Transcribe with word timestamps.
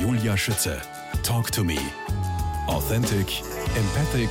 Julia 0.00 0.36
Schütze. 0.36 0.80
Talk 1.22 1.50
to 1.50 1.64
me. 1.64 1.78
Authentic, 2.68 3.42
empathic, 3.76 4.30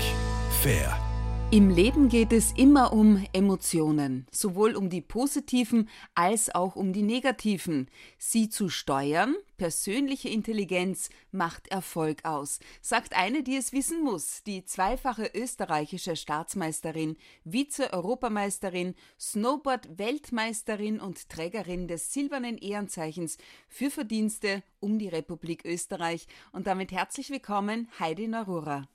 fair. 0.62 1.07
Im 1.50 1.70
Leben 1.70 2.10
geht 2.10 2.34
es 2.34 2.52
immer 2.58 2.92
um 2.92 3.26
Emotionen, 3.32 4.28
sowohl 4.32 4.76
um 4.76 4.90
die 4.90 5.00
positiven 5.00 5.88
als 6.14 6.54
auch 6.54 6.76
um 6.76 6.92
die 6.92 7.04
negativen. 7.04 7.90
Sie 8.18 8.50
zu 8.50 8.68
steuern, 8.68 9.34
persönliche 9.56 10.28
Intelligenz 10.28 11.10
macht 11.32 11.70
Erfolg 11.70 12.26
aus, 12.26 12.60
sagt 12.82 13.16
eine, 13.16 13.44
die 13.44 13.56
es 13.56 13.72
wissen 13.72 14.04
muss, 14.04 14.44
die 14.44 14.66
zweifache 14.66 15.32
österreichische 15.34 16.18
Staatsmeisterin, 16.18 17.16
Vize-Europameisterin, 17.46 18.94
Snowboard-Weltmeisterin 19.18 21.00
und 21.00 21.30
Trägerin 21.30 21.88
des 21.88 22.12
silbernen 22.12 22.58
Ehrenzeichens 22.58 23.38
für 23.70 23.90
Verdienste 23.90 24.64
um 24.82 25.00
die 25.00 25.08
Republik 25.08 25.64
Österreich. 25.64 26.28
Und 26.52 26.68
damit 26.68 26.92
herzlich 26.92 27.30
willkommen, 27.30 27.88
Heidi 28.02 28.28
Narura. 28.28 28.90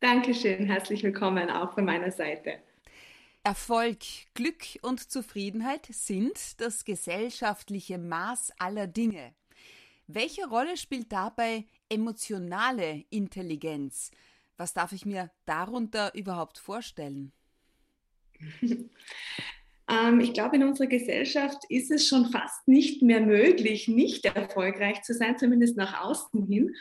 Dankeschön, 0.00 0.66
herzlich 0.66 1.02
willkommen 1.02 1.50
auch 1.50 1.74
von 1.74 1.84
meiner 1.84 2.12
Seite. 2.12 2.60
Erfolg, 3.42 3.98
Glück 4.32 4.62
und 4.82 5.10
Zufriedenheit 5.10 5.86
sind 5.90 6.60
das 6.60 6.84
gesellschaftliche 6.84 7.98
Maß 7.98 8.52
aller 8.60 8.86
Dinge. 8.86 9.34
Welche 10.06 10.46
Rolle 10.46 10.76
spielt 10.76 11.10
dabei 11.10 11.64
emotionale 11.88 13.06
Intelligenz? 13.10 14.12
Was 14.56 14.72
darf 14.72 14.92
ich 14.92 15.04
mir 15.04 15.32
darunter 15.46 16.14
überhaupt 16.14 16.58
vorstellen? 16.58 17.32
Ähm, 19.90 20.20
ich 20.20 20.34
glaube, 20.34 20.56
in 20.56 20.64
unserer 20.64 20.86
Gesellschaft 20.86 21.64
ist 21.70 21.90
es 21.90 22.06
schon 22.06 22.26
fast 22.26 22.68
nicht 22.68 23.00
mehr 23.00 23.22
möglich, 23.22 23.88
nicht 23.88 24.26
erfolgreich 24.26 25.00
zu 25.00 25.14
sein, 25.14 25.38
zumindest 25.38 25.78
nach 25.78 26.04
außen 26.04 26.46
hin. 26.46 26.74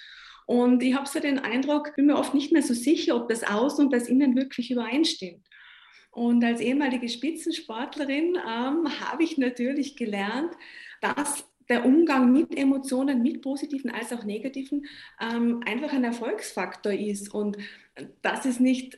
Und 0.47 0.81
ich 0.81 0.95
habe 0.95 1.07
so 1.07 1.19
den 1.19 1.39
Eindruck, 1.39 1.93
bin 1.95 2.05
mir 2.07 2.17
oft 2.17 2.33
nicht 2.33 2.53
mehr 2.53 2.63
so 2.63 2.73
sicher, 2.73 3.17
ob 3.17 3.27
das 3.27 3.43
Außen 3.43 3.85
und 3.85 3.93
das 3.93 4.07
Innen 4.07 4.35
wirklich 4.35 4.71
übereinstimmt. 4.71 5.45
Und 6.09 6.43
als 6.43 6.61
ehemalige 6.61 7.09
Spitzensportlerin 7.09 8.37
ähm, 8.37 8.87
habe 9.01 9.23
ich 9.23 9.37
natürlich 9.37 9.97
gelernt, 9.97 10.51
dass 11.01 11.45
der 11.67 11.85
Umgang 11.85 12.31
mit 12.31 12.57
Emotionen, 12.57 13.21
mit 13.21 13.41
positiven 13.41 13.91
als 13.91 14.13
auch 14.13 14.23
negativen, 14.23 14.85
ähm, 15.19 15.61
einfach 15.65 15.91
ein 15.91 16.05
Erfolgsfaktor 16.05 16.93
ist 16.93 17.33
und 17.33 17.57
dass 18.21 18.45
es 18.45 18.61
nicht 18.61 18.97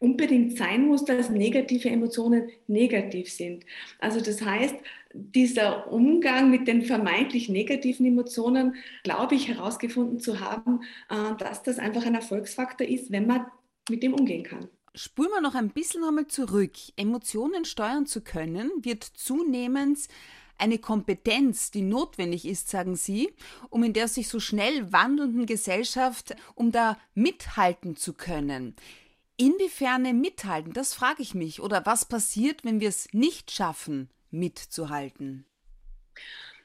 unbedingt 0.00 0.56
sein 0.56 0.86
muss, 0.86 1.04
dass 1.04 1.30
negative 1.30 1.90
Emotionen 1.90 2.48
negativ 2.66 3.30
sind. 3.30 3.64
Also 4.00 4.20
das 4.20 4.42
heißt, 4.42 4.74
dieser 5.12 5.92
Umgang 5.92 6.50
mit 6.50 6.66
den 6.66 6.82
vermeintlich 6.82 7.48
negativen 7.48 8.06
Emotionen, 8.06 8.76
glaube 9.04 9.34
ich, 9.34 9.48
herausgefunden 9.48 10.18
zu 10.18 10.40
haben, 10.40 10.80
äh, 11.10 11.36
dass 11.38 11.62
das 11.62 11.78
einfach 11.78 12.04
ein 12.04 12.14
Erfolgsfaktor 12.14 12.86
ist, 12.86 13.12
wenn 13.12 13.26
man 13.26 13.46
mit 13.88 14.02
dem 14.02 14.14
umgehen 14.14 14.42
kann. 14.42 14.68
Spulen 14.94 15.30
wir 15.30 15.40
noch 15.40 15.54
ein 15.54 15.70
bisschen 15.70 16.02
einmal 16.02 16.26
zurück. 16.26 16.72
Emotionen 16.96 17.64
steuern 17.64 18.06
zu 18.06 18.22
können, 18.22 18.70
wird 18.82 19.04
zunehmend 19.04 19.98
eine 20.58 20.78
Kompetenz, 20.78 21.70
die 21.70 21.82
notwendig 21.82 22.46
ist, 22.46 22.68
sagen 22.68 22.96
Sie, 22.96 23.30
um 23.70 23.82
in 23.82 23.92
der 23.92 24.08
sich 24.08 24.28
so 24.28 24.40
schnell 24.40 24.92
wandelnden 24.92 25.46
Gesellschaft, 25.46 26.36
um 26.54 26.70
da 26.70 26.98
mithalten 27.14 27.96
zu 27.96 28.12
können. 28.12 28.74
Inwiefern 29.40 30.20
mithalten, 30.20 30.74
das 30.74 30.92
frage 30.92 31.22
ich 31.22 31.34
mich. 31.34 31.62
Oder 31.62 31.86
was 31.86 32.04
passiert, 32.04 32.62
wenn 32.62 32.78
wir 32.80 32.90
es 32.90 33.08
nicht 33.14 33.50
schaffen, 33.50 34.10
mitzuhalten? 34.30 35.46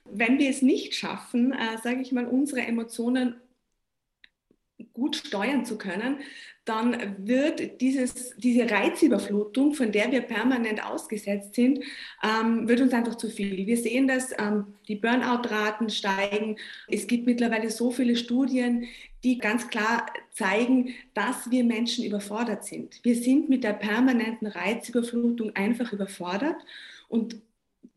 Wenn 0.03 0.39
wir 0.39 0.49
es 0.49 0.61
nicht 0.61 0.93
schaffen, 0.93 1.53
äh, 1.53 1.77
sage 1.81 2.01
ich 2.01 2.11
mal, 2.11 2.27
unsere 2.27 2.61
Emotionen 2.61 3.39
gut 4.91 5.15
steuern 5.15 5.65
zu 5.65 5.77
können, 5.77 6.19
dann 6.65 7.15
wird 7.19 7.79
dieses, 7.79 8.35
diese 8.37 8.69
Reizüberflutung, 8.69 9.75
von 9.75 9.91
der 9.91 10.11
wir 10.11 10.21
permanent 10.21 10.83
ausgesetzt 10.83 11.53
sind, 11.53 11.79
ähm, 12.23 12.67
wird 12.67 12.81
uns 12.81 12.91
einfach 12.91 13.15
zu 13.15 13.29
viel. 13.29 13.65
Wir 13.67 13.77
sehen, 13.77 14.07
dass 14.07 14.31
ähm, 14.39 14.65
die 14.87 14.95
Burnout-Raten 14.95 15.91
steigen. 15.91 16.57
Es 16.87 17.05
gibt 17.05 17.27
mittlerweile 17.27 17.69
so 17.69 17.91
viele 17.91 18.15
Studien, 18.15 18.85
die 19.23 19.37
ganz 19.37 19.67
klar 19.67 20.07
zeigen, 20.31 20.95
dass 21.13 21.51
wir 21.51 21.63
Menschen 21.63 22.03
überfordert 22.03 22.65
sind. 22.65 22.99
Wir 23.03 23.15
sind 23.15 23.47
mit 23.47 23.63
der 23.63 23.73
permanenten 23.73 24.47
Reizüberflutung 24.47 25.55
einfach 25.55 25.93
überfordert 25.93 26.57
und 27.07 27.37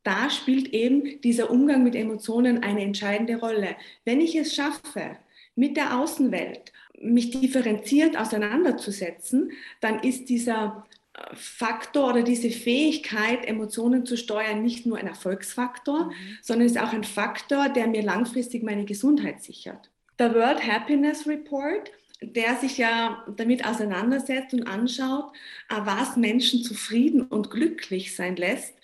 da 0.03 0.31
spielt 0.31 0.69
eben 0.69 1.21
dieser 1.23 1.51
Umgang 1.51 1.83
mit 1.84 1.95
Emotionen 1.95 2.62
eine 2.62 2.83
entscheidende 2.83 3.37
Rolle. 3.37 3.77
Wenn 4.05 4.21
ich 4.21 4.37
es 4.37 4.55
schaffe, 4.55 5.17
mit 5.55 5.77
der 5.77 5.99
Außenwelt 5.99 6.73
mich 7.00 7.31
differenziert 7.31 8.16
auseinanderzusetzen, 8.16 9.53
dann 9.81 10.00
ist 10.00 10.28
dieser 10.28 10.86
äh, 11.14 11.34
Faktor 11.34 12.10
oder 12.10 12.22
diese 12.22 12.50
Fähigkeit, 12.50 13.47
Emotionen 13.47 14.06
zu 14.06 14.16
steuern, 14.16 14.62
nicht 14.62 14.86
nur 14.86 14.98
ein 14.98 15.06
Erfolgsfaktor, 15.06 16.06
mhm. 16.06 16.12
sondern 16.42 16.66
ist 16.66 16.78
auch 16.78 16.92
ein 16.92 17.04
Faktor, 17.04 17.69
der 17.69 17.86
mir 17.86 18.03
langfristig 18.03 18.62
meine 18.62 18.84
Gesundheit 18.84 19.42
sichert. 19.42 19.91
Der 20.19 20.34
World 20.34 20.66
Happiness 20.66 21.26
Report, 21.26 21.91
der 22.20 22.56
sich 22.56 22.78
ja 22.78 23.25
damit 23.36 23.65
auseinandersetzt 23.65 24.53
und 24.53 24.66
anschaut, 24.66 25.30
äh, 25.69 25.76
was 25.84 26.16
Menschen 26.16 26.62
zufrieden 26.62 27.22
und 27.22 27.50
glücklich 27.50 28.16
sein 28.16 28.36
lässt, 28.36 28.75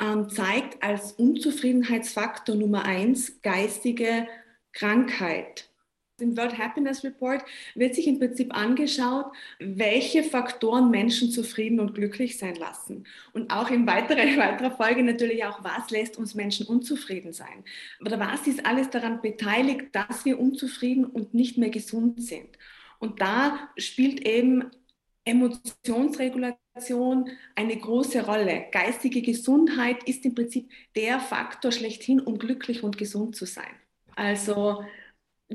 ähm, 0.00 0.28
zeigt 0.28 0.82
als 0.82 1.12
Unzufriedenheitsfaktor 1.12 2.54
Nummer 2.54 2.84
eins 2.84 3.40
geistige 3.42 4.26
Krankheit. 4.72 5.68
Im 6.20 6.36
World 6.36 6.58
Happiness 6.58 7.02
Report 7.02 7.42
wird 7.74 7.96
sich 7.96 8.06
im 8.06 8.20
Prinzip 8.20 8.54
angeschaut, 8.54 9.32
welche 9.58 10.22
Faktoren 10.22 10.92
Menschen 10.92 11.32
zufrieden 11.32 11.80
und 11.80 11.94
glücklich 11.94 12.38
sein 12.38 12.54
lassen. 12.54 13.04
Und 13.32 13.50
auch 13.50 13.68
in 13.70 13.84
weiterer, 13.86 14.18
weiterer 14.38 14.70
Folge 14.70 15.02
natürlich 15.02 15.44
auch, 15.44 15.64
was 15.64 15.90
lässt 15.90 16.16
uns 16.16 16.36
Menschen 16.36 16.66
unzufrieden 16.66 17.32
sein. 17.32 17.64
Oder 18.00 18.20
was 18.20 18.46
ist 18.46 18.64
alles 18.64 18.90
daran 18.90 19.22
beteiligt, 19.22 19.86
dass 19.90 20.24
wir 20.24 20.38
unzufrieden 20.38 21.04
und 21.04 21.34
nicht 21.34 21.58
mehr 21.58 21.70
gesund 21.70 22.22
sind. 22.22 22.58
Und 23.00 23.20
da 23.20 23.68
spielt 23.76 24.24
eben 24.24 24.70
Emotionsregulation 25.24 27.28
eine 27.56 27.76
große 27.76 28.24
Rolle. 28.24 28.66
Geistige 28.70 29.20
Gesundheit 29.20 30.04
ist 30.04 30.24
im 30.24 30.36
Prinzip 30.36 30.70
der 30.94 31.18
Faktor 31.18 31.72
schlechthin, 31.72 32.20
um 32.20 32.38
glücklich 32.38 32.84
und 32.84 32.98
gesund 32.98 33.34
zu 33.34 33.46
sein. 33.46 33.74
Also 34.14 34.84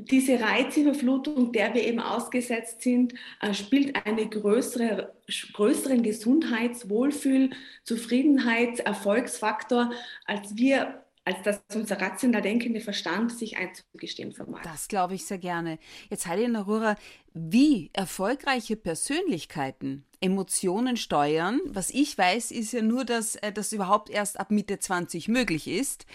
diese 0.04 0.40
Reizüberflutung, 0.40 1.52
der 1.52 1.74
wir 1.74 1.84
eben 1.86 2.00
ausgesetzt 2.00 2.82
sind, 2.82 3.14
äh, 3.40 3.54
spielt 3.54 3.96
einen 4.06 4.30
größere, 4.30 5.12
größeren 5.52 6.02
Gesundheits-, 6.02 6.88
Wohlfühl-, 6.88 7.50
Zufriedenheits-, 7.84 8.80
Erfolgsfaktor, 8.80 9.90
als 10.26 10.56
wir 10.56 11.02
als 11.24 11.42
dass 11.42 11.60
unser 11.74 12.00
rational 12.00 12.40
denkende 12.40 12.80
Verstand 12.80 13.30
sich 13.30 13.58
einzugestehen 13.58 14.32
vermag. 14.32 14.62
Das 14.62 14.88
glaube 14.88 15.14
ich 15.14 15.26
sehr 15.26 15.38
gerne. 15.38 15.78
Jetzt 16.08 16.26
Heidi 16.26 16.48
Narura, 16.48 16.96
wie 17.34 17.90
erfolgreiche 17.92 18.74
Persönlichkeiten 18.74 20.04
Emotionen 20.20 20.96
steuern, 20.96 21.60
was 21.66 21.90
ich 21.90 22.16
weiß, 22.16 22.50
ist 22.50 22.72
ja 22.72 22.82
nur, 22.82 23.04
dass 23.04 23.36
äh, 23.36 23.52
das 23.52 23.72
überhaupt 23.72 24.10
erst 24.10 24.40
ab 24.40 24.50
Mitte 24.50 24.78
20 24.78 25.28
möglich 25.28 25.68
ist. 25.68 26.06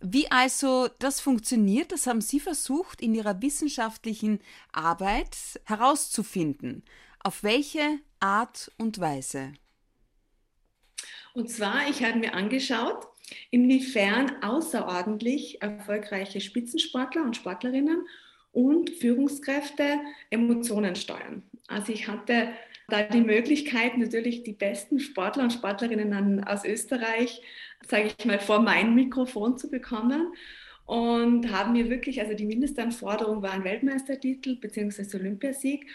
Wie 0.00 0.30
also 0.30 0.88
das 1.00 1.20
funktioniert, 1.20 1.90
das 1.90 2.06
haben 2.06 2.20
Sie 2.20 2.38
versucht 2.38 3.00
in 3.00 3.14
Ihrer 3.14 3.42
wissenschaftlichen 3.42 4.40
Arbeit 4.72 5.36
herauszufinden. 5.64 6.84
Auf 7.22 7.42
welche 7.42 7.98
Art 8.20 8.70
und 8.78 9.00
Weise? 9.00 9.52
Und 11.34 11.50
zwar, 11.50 11.88
ich 11.88 12.02
habe 12.04 12.18
mir 12.18 12.34
angeschaut, 12.34 13.08
inwiefern 13.50 14.42
außerordentlich 14.42 15.60
erfolgreiche 15.62 16.40
Spitzensportler 16.40 17.22
und 17.22 17.36
Sportlerinnen 17.36 18.06
und 18.52 18.90
Führungskräfte 18.90 20.00
Emotionen 20.30 20.96
steuern. 20.96 21.42
Also 21.66 21.92
ich 21.92 22.08
hatte 22.08 22.48
da 22.88 23.02
die 23.02 23.20
Möglichkeit, 23.20 23.98
natürlich 23.98 24.42
die 24.42 24.52
besten 24.52 24.98
Sportler 24.98 25.44
und 25.44 25.52
Sportlerinnen 25.52 26.44
aus 26.44 26.64
Österreich 26.64 27.42
sage 27.86 28.10
ich 28.18 28.24
mal, 28.24 28.38
vor 28.38 28.60
mein 28.60 28.94
Mikrofon 28.94 29.58
zu 29.58 29.70
bekommen 29.70 30.32
und 30.86 31.52
haben 31.52 31.72
mir 31.72 31.90
wirklich, 31.90 32.20
also 32.20 32.34
die 32.34 32.46
Mindestanforderung 32.46 33.42
war 33.42 33.52
ein 33.52 33.64
Weltmeistertitel 33.64 34.56
bzw. 34.56 35.16
Olympiasieg. 35.16 35.86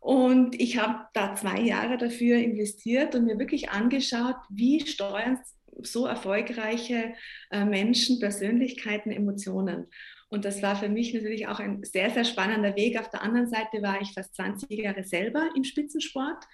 Und 0.00 0.58
ich 0.58 0.78
habe 0.78 1.06
da 1.12 1.34
zwei 1.34 1.60
Jahre 1.60 1.98
dafür 1.98 2.38
investiert 2.38 3.14
und 3.14 3.26
mir 3.26 3.38
wirklich 3.38 3.70
angeschaut, 3.70 4.36
wie 4.48 4.86
steuern 4.86 5.38
so 5.82 6.06
erfolgreiche 6.06 7.14
äh, 7.50 7.64
Menschen, 7.64 8.18
Persönlichkeiten, 8.18 9.10
Emotionen. 9.10 9.86
Und 10.30 10.44
das 10.44 10.62
war 10.62 10.76
für 10.76 10.88
mich 10.88 11.12
natürlich 11.12 11.48
auch 11.48 11.58
ein 11.58 11.82
sehr, 11.82 12.08
sehr 12.10 12.24
spannender 12.24 12.76
Weg. 12.76 12.98
Auf 12.98 13.10
der 13.10 13.22
anderen 13.22 13.48
Seite 13.48 13.82
war 13.82 14.00
ich 14.00 14.12
fast 14.12 14.34
20 14.36 14.70
Jahre 14.70 15.02
selber 15.02 15.50
im 15.56 15.64
Spitzensport, 15.64 16.44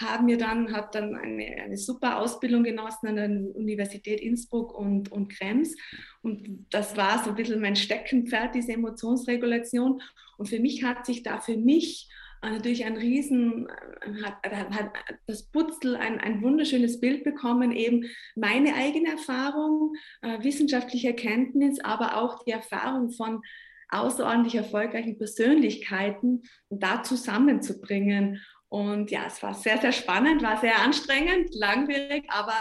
habe 0.00 0.24
mir 0.24 0.36
dann, 0.36 0.72
hab 0.72 0.90
dann 0.90 1.14
eine, 1.14 1.44
eine 1.62 1.76
super 1.76 2.18
Ausbildung 2.18 2.64
genossen 2.64 3.06
an 3.06 3.16
der 3.16 3.30
Universität 3.54 4.20
Innsbruck 4.20 4.76
und, 4.76 5.12
und 5.12 5.28
Krems. 5.28 5.76
Und 6.22 6.66
das 6.70 6.96
war 6.96 7.22
so 7.22 7.30
ein 7.30 7.36
bisschen 7.36 7.60
mein 7.60 7.76
Steckenpferd, 7.76 8.56
diese 8.56 8.72
Emotionsregulation. 8.72 10.02
Und 10.36 10.48
für 10.48 10.58
mich 10.58 10.82
hat 10.82 11.06
sich 11.06 11.22
da 11.22 11.38
für 11.38 11.56
mich 11.56 12.08
natürlich 12.42 12.84
ein 12.84 12.96
Riesen, 12.96 13.68
äh, 13.68 14.22
hat, 14.22 14.70
hat 14.70 14.90
das 15.26 15.42
Putzel 15.44 15.96
ein, 15.96 16.20
ein 16.20 16.42
wunderschönes 16.42 17.00
Bild 17.00 17.24
bekommen, 17.24 17.72
eben 17.72 18.04
meine 18.34 18.74
eigene 18.74 19.10
Erfahrung, 19.10 19.94
äh, 20.22 20.42
wissenschaftliche 20.42 21.08
Erkenntnis, 21.08 21.80
aber 21.80 22.16
auch 22.16 22.44
die 22.44 22.52
Erfahrung 22.52 23.10
von 23.10 23.42
außerordentlich 23.90 24.54
erfolgreichen 24.54 25.18
Persönlichkeiten 25.18 26.42
da 26.70 27.02
zusammenzubringen. 27.02 28.40
Und 28.68 29.10
ja, 29.10 29.24
es 29.26 29.42
war 29.42 29.54
sehr, 29.54 29.78
sehr 29.78 29.92
spannend, 29.92 30.42
war 30.42 30.60
sehr 30.60 30.80
anstrengend, 30.80 31.54
langwierig, 31.54 32.24
aber, 32.28 32.54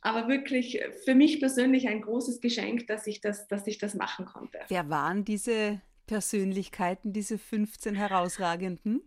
aber 0.00 0.28
wirklich 0.28 0.80
für 1.04 1.14
mich 1.14 1.38
persönlich 1.38 1.88
ein 1.88 2.02
großes 2.02 2.40
Geschenk, 2.40 2.88
dass 2.88 3.06
ich 3.06 3.20
das, 3.20 3.46
dass 3.46 3.66
ich 3.68 3.78
das 3.78 3.94
machen 3.94 4.26
konnte. 4.26 4.58
Wer 4.68 4.90
waren 4.90 5.24
diese 5.24 5.80
Persönlichkeiten, 6.06 7.12
diese 7.12 7.38
15 7.38 7.94
herausragenden? 7.94 9.02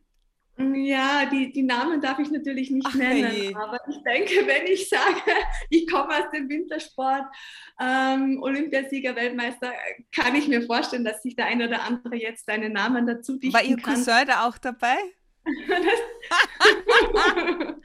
Ja, 0.57 1.25
die, 1.25 1.51
die 1.51 1.63
Namen 1.63 1.99
darf 1.99 2.17
ich 2.19 2.31
natürlich 2.31 2.71
nicht 2.71 2.87
Ach, 2.89 2.95
nennen, 2.95 3.25
hey. 3.25 3.55
aber 3.55 3.77
ich 3.89 4.01
denke, 4.03 4.33
wenn 4.47 4.65
ich 4.67 4.87
sage, 4.87 5.21
ich 5.69 5.89
komme 5.89 6.09
aus 6.09 6.31
dem 6.33 6.47
Wintersport, 6.47 7.25
ähm, 7.79 8.41
Olympiasieger, 8.41 9.15
Weltmeister, 9.15 9.73
kann 10.15 10.33
ich 10.35 10.47
mir 10.47 10.61
vorstellen, 10.61 11.03
dass 11.03 11.23
sich 11.23 11.35
der 11.35 11.47
eine 11.47 11.67
oder 11.67 11.83
andere 11.83 12.15
jetzt 12.15 12.45
seinen 12.45 12.71
Namen 12.71 13.05
dazu 13.05 13.37
dichten 13.37 13.53
War 13.53 13.63
Ihr 13.63 13.75
kann. 13.75 13.95
Cousin 13.95 14.27
da 14.27 14.47
auch 14.47 14.57
dabei? 14.57 14.95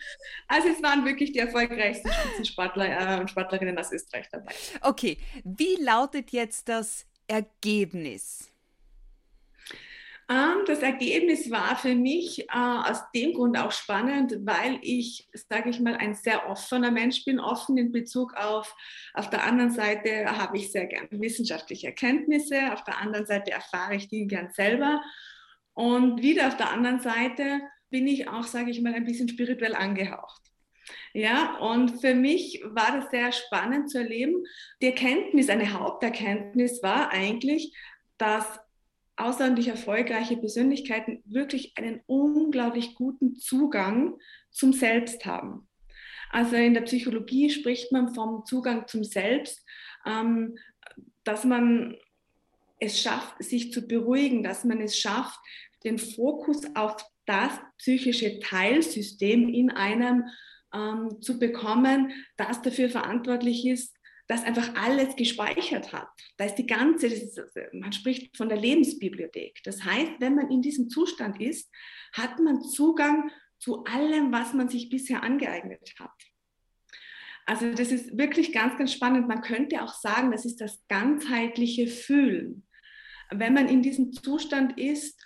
also 0.49 0.69
es 0.69 0.83
waren 0.83 1.05
wirklich 1.05 1.33
die 1.33 1.41
erfolgreichsten 1.41 2.11
Spitzensportler 2.11 3.17
äh, 3.17 3.21
und 3.21 3.29
Sportlerinnen 3.29 3.77
aus 3.79 3.93
Österreich 3.93 4.29
dabei. 4.31 4.55
Okay, 4.81 5.19
wie 5.45 5.77
lautet 5.83 6.31
jetzt 6.31 6.69
das 6.69 7.05
Ergebnis? 7.27 8.51
Ähm, 10.31 10.63
das 10.67 10.79
Ergebnis 10.79 11.51
war 11.51 11.75
für 11.77 11.97
mich 11.97 12.43
äh, 12.43 12.45
aus 12.53 13.03
dem 13.13 13.35
Grund 13.35 13.59
auch 13.59 13.73
spannend, 13.73 14.37
weil 14.43 14.79
ich, 14.81 15.29
sage 15.33 15.71
ich 15.71 15.81
mal, 15.81 15.97
ein 15.97 16.15
sehr 16.15 16.49
offener 16.49 16.93
Mensch 16.93 17.25
bin, 17.25 17.41
offen 17.41 17.77
in 17.77 17.91
Bezug 17.91 18.35
auf, 18.35 18.77
auf 19.13 19.29
der 19.29 19.45
anderen 19.45 19.73
Seite 19.73 20.27
habe 20.27 20.57
ich 20.57 20.71
sehr 20.71 20.87
gern 20.87 21.09
wissenschaftliche 21.11 21.89
Erkenntnisse, 21.89 22.73
auf 22.73 22.85
der 22.85 22.99
anderen 22.99 23.27
Seite 23.27 23.51
erfahre 23.51 23.97
ich 23.97 24.09
die 24.09 24.29
gern 24.29 24.51
selber 24.53 25.03
und 25.75 26.23
wieder 26.23 26.47
auf 26.47 26.57
der 26.57 26.71
anderen 26.71 27.01
Seite 27.01 27.61
bin 27.91 28.07
ich 28.07 28.29
auch, 28.29 28.45
sage 28.45 28.71
ich 28.71 28.81
mal, 28.81 28.95
ein 28.95 29.05
bisschen 29.05 29.29
spirituell 29.29 29.75
angehaucht. 29.75 30.43
Ja, 31.13 31.57
und 31.57 32.01
für 32.01 32.15
mich 32.15 32.63
war 32.65 33.01
das 33.01 33.11
sehr 33.11 33.33
spannend 33.33 33.91
zu 33.91 33.99
erleben. 33.99 34.45
Die 34.81 34.87
Erkenntnis, 34.87 35.49
eine 35.49 35.73
Haupterkenntnis 35.73 36.83
war 36.85 37.11
eigentlich, 37.11 37.75
dass 38.17 38.61
außerordentlich 39.21 39.69
erfolgreiche 39.69 40.37
Persönlichkeiten 40.37 41.23
wirklich 41.27 41.75
einen 41.77 42.01
unglaublich 42.07 42.95
guten 42.95 43.37
Zugang 43.37 44.19
zum 44.51 44.73
Selbst 44.73 45.25
haben. 45.27 45.69
Also 46.31 46.57
in 46.57 46.75
der 46.75 46.83
Psychologie 46.83 47.51
spricht 47.51 47.93
man 47.93 48.15
vom 48.15 48.45
Zugang 48.45 48.87
zum 48.87 49.05
Selbst, 49.05 49.65
ähm, 50.07 50.57
dass 51.25 51.45
man 51.45 51.97
es 52.79 53.01
schafft, 53.01 53.43
sich 53.43 53.73
zu 53.73 53.87
beruhigen, 53.87 54.43
dass 54.43 54.65
man 54.65 54.81
es 54.81 54.97
schafft, 54.97 55.39
den 55.85 55.99
Fokus 55.99 56.65
auf 56.75 56.97
das 57.27 57.53
psychische 57.79 58.41
Teilsystem 58.41 59.49
in 59.49 59.71
einem 59.71 60.25
ähm, 60.75 61.21
zu 61.21 61.39
bekommen, 61.39 62.13
das 62.37 62.63
dafür 62.63 62.89
verantwortlich 62.89 63.67
ist, 63.67 63.95
das 64.31 64.45
einfach 64.45 64.77
alles 64.77 65.17
gespeichert 65.17 65.93
hat. 65.93 66.09
Da 66.37 66.45
ist 66.45 66.55
die 66.55 66.67
ganze, 66.67 67.09
ist, 67.09 67.41
man 67.73 67.93
spricht 67.93 68.37
von 68.37 68.49
der 68.49 68.59
Lebensbibliothek. 68.59 69.61
Das 69.65 69.85
heißt, 69.85 70.13
wenn 70.21 70.37
man 70.37 70.51
in 70.53 70.63
diesem 70.63 70.89
Zustand 70.89 71.41
ist, 71.41 71.69
hat 72.13 72.39
man 72.39 72.63
Zugang 72.63 73.33
zu 73.59 73.83
allem, 73.85 74.31
was 74.31 74.55
man 74.55 74.69
sich 74.69 74.89
bisher 74.89 75.25
angeeignet 75.25 75.95
hat. 75.99 76.13
Also 77.45 77.73
das 77.73 77.91
ist 77.91 78.17
wirklich 78.17 78.53
ganz, 78.53 78.79
ganz 78.79 78.93
spannend. 78.93 79.27
Man 79.27 79.43
könnte 79.43 79.83
auch 79.83 79.95
sagen, 79.95 80.31
das 80.31 80.45
ist 80.45 80.61
das 80.61 80.81
ganzheitliche 80.87 81.89
Fühlen. 81.89 82.69
Wenn 83.33 83.53
man 83.53 83.69
in 83.69 83.83
diesem 83.83 84.13
Zustand 84.13 84.79
ist, 84.79 85.21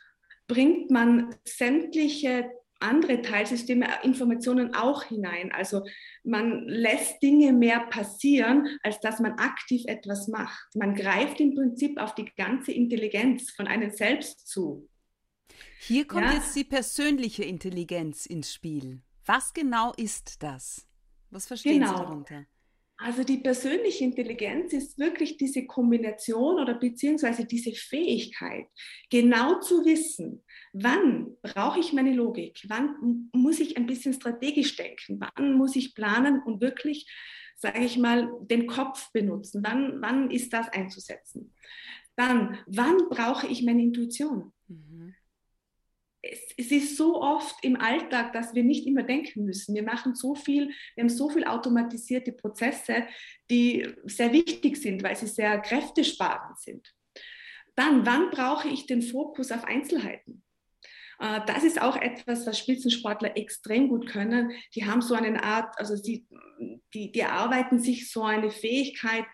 bringt 0.46 0.90
man 0.90 1.36
sämtliche 1.44 2.50
andere 2.80 3.22
Teilsysteme 3.22 3.86
Informationen 4.02 4.74
auch 4.74 5.04
hinein. 5.04 5.52
Also 5.52 5.84
man 6.22 6.66
lässt 6.68 7.22
Dinge 7.22 7.52
mehr 7.52 7.80
passieren, 7.86 8.78
als 8.82 9.00
dass 9.00 9.20
man 9.20 9.32
aktiv 9.32 9.82
etwas 9.86 10.28
macht. 10.28 10.74
Man 10.74 10.94
greift 10.94 11.40
im 11.40 11.54
Prinzip 11.54 11.98
auf 11.98 12.14
die 12.14 12.30
ganze 12.36 12.72
Intelligenz 12.72 13.50
von 13.50 13.66
einem 13.66 13.90
selbst 13.90 14.46
zu. 14.46 14.88
Hier 15.78 16.06
kommt 16.06 16.26
ja. 16.26 16.34
jetzt 16.34 16.56
die 16.56 16.64
persönliche 16.64 17.44
Intelligenz 17.44 18.26
ins 18.26 18.52
Spiel. 18.52 19.02
Was 19.26 19.52
genau 19.52 19.92
ist 19.96 20.42
das? 20.42 20.86
Was 21.30 21.46
verstehen 21.46 21.80
genau. 21.80 21.96
Sie 21.96 22.02
darunter? 22.02 22.46
Also 22.96 23.24
die 23.24 23.38
persönliche 23.38 24.04
Intelligenz 24.04 24.72
ist 24.72 24.98
wirklich 24.98 25.36
diese 25.36 25.66
Kombination 25.66 26.60
oder 26.60 26.74
beziehungsweise 26.74 27.44
diese 27.44 27.72
Fähigkeit, 27.72 28.66
genau 29.10 29.58
zu 29.60 29.84
wissen, 29.84 30.44
wann 30.72 31.36
brauche 31.42 31.80
ich 31.80 31.92
meine 31.92 32.14
Logik, 32.14 32.62
wann 32.68 33.30
muss 33.32 33.58
ich 33.58 33.76
ein 33.76 33.86
bisschen 33.86 34.14
strategisch 34.14 34.76
denken, 34.76 35.20
wann 35.20 35.54
muss 35.54 35.74
ich 35.74 35.94
planen 35.94 36.40
und 36.44 36.60
wirklich, 36.60 37.12
sage 37.56 37.84
ich 37.84 37.98
mal, 37.98 38.30
den 38.42 38.68
Kopf 38.68 39.10
benutzen, 39.12 39.62
wann, 39.64 40.00
wann 40.00 40.30
ist 40.30 40.52
das 40.52 40.68
einzusetzen. 40.68 41.52
Dann, 42.14 42.58
wann 42.66 43.08
brauche 43.10 43.48
ich 43.48 43.64
meine 43.64 43.82
Intuition? 43.82 44.52
Mhm 44.68 45.16
es, 46.30 46.40
es, 46.56 46.70
ist 46.70 46.96
so 46.96 47.20
oft 47.20 47.56
im 47.62 47.80
Alltag, 47.80 48.32
dass 48.32 48.54
wir 48.54 48.64
nicht 48.64 48.86
immer 48.86 49.02
denken 49.02 49.44
müssen. 49.44 49.74
Wir 49.74 49.82
machen 49.82 50.14
so 50.14 50.34
viel, 50.34 50.70
wir 50.94 51.02
haben 51.02 51.08
so 51.08 51.28
viel 51.28 51.44
automatisierte 51.44 52.32
Prozesse, 52.32 53.06
die 53.50 53.86
sehr 54.04 54.32
wichtig 54.32 54.76
sind, 54.76 55.02
weil 55.02 55.16
sie 55.16 55.26
sehr 55.26 55.58
kräftesparend 55.60 56.58
sind. 56.58 56.94
Dann, 57.76 58.06
wann 58.06 58.30
brauche 58.30 58.68
ich 58.68 58.86
den 58.86 59.02
Fokus 59.02 59.50
auf 59.50 59.64
Einzelheiten? 59.64 60.44
Äh, 61.18 61.40
das 61.46 61.64
ist 61.64 61.80
auch 61.80 61.96
etwas, 61.96 62.46
was 62.46 62.58
Spitzensportler 62.58 63.36
extrem 63.36 63.88
gut 63.88 64.06
können. 64.06 64.52
Die 64.74 64.86
haben 64.86 65.02
so 65.02 65.14
eine 65.14 65.42
Art, 65.42 65.78
also 65.78 66.00
die, 66.00 66.26
die, 66.92 67.12
die 67.12 67.20
erarbeiten 67.20 67.78
sich 67.78 68.10
so 68.10 68.22
eine 68.22 68.50
Fähigkeit, 68.50 69.24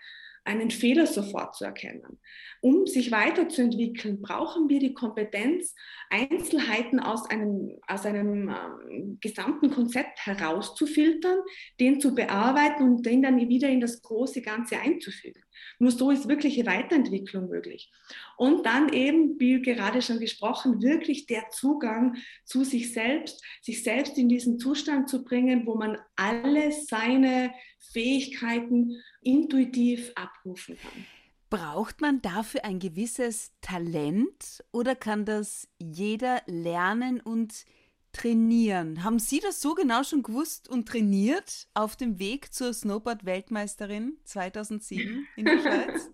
einen 0.51 0.71
Fehler 0.71 1.07
sofort 1.07 1.57
zu 1.57 1.65
erkennen. 1.65 2.19
Um 2.61 2.87
sich 2.87 3.11
weiterzuentwickeln, 3.11 4.21
brauchen 4.21 4.69
wir 4.69 4.81
die 4.81 4.93
Kompetenz, 4.93 5.75
Einzelheiten 6.11 7.01
aus 7.01 7.29
einem, 7.31 7.79
aus 7.87 8.05
einem 8.05 8.49
ähm, 8.49 9.19
gesamten 9.21 9.71
Konzept 9.71 10.27
herauszufiltern, 10.27 11.39
den 11.79 12.01
zu 12.01 12.15
bearbeiten 12.15 12.83
und 12.83 13.07
den 13.07 13.23
dann 13.23 13.39
wieder 13.49 13.69
in 13.69 13.81
das 13.81 14.03
große 14.03 14.43
Ganze 14.43 14.79
einzufügen. 14.79 15.43
Nur 15.79 15.91
so 15.91 16.11
ist 16.11 16.29
wirkliche 16.29 16.67
Weiterentwicklung 16.67 17.49
möglich. 17.49 17.91
Und 18.37 18.67
dann 18.67 18.93
eben, 18.93 19.39
wie 19.39 19.63
gerade 19.63 20.03
schon 20.03 20.21
gesprochen, 20.21 20.83
wirklich 20.83 21.27
der 21.27 21.49
Zugang 21.51 22.17
zu 22.45 22.65
sich 22.65 22.93
selbst, 22.93 23.43
sich 23.63 23.83
selbst 23.83 24.19
in 24.19 24.29
diesen 24.29 24.59
Zustand 24.59 25.09
zu 25.09 25.25
bringen, 25.25 25.67
wo 25.67 25.77
man 25.77 25.97
alle 26.17 26.73
seine 26.73 27.53
Fähigkeiten 27.81 29.03
intuitiv 29.23 30.13
abrufen 30.15 30.79
kann. 30.79 31.07
Braucht 31.49 32.01
man 32.01 32.23
dafür 32.23 32.65
ein 32.65 32.79
gewisses 32.79 33.53
Talent 33.61 34.63
oder 34.73 34.95
kann 34.95 35.25
das 35.25 35.69
jeder 35.79 36.43
lernen 36.47 37.21
und 37.21 37.65
trainieren? 38.13 39.03
Haben 39.03 39.19
Sie 39.19 39.41
das 39.41 39.61
so 39.61 39.75
genau 39.75 40.05
schon 40.05 40.23
gewusst 40.23 40.69
und 40.69 40.87
trainiert 40.87 41.67
auf 41.75 41.97
dem 41.97 42.21
Weg 42.21 42.55
zur 42.55 42.73
Snowboard-Weltmeisterin 42.73 44.19
2007 44.25 45.27
in 45.37 45.45
der 45.45 45.59
Schweiz? 45.59 46.11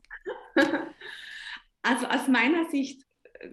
Also 1.87 2.06
aus 2.06 2.26
meiner 2.26 2.68
Sicht 2.68 3.06
äh, 3.38 3.49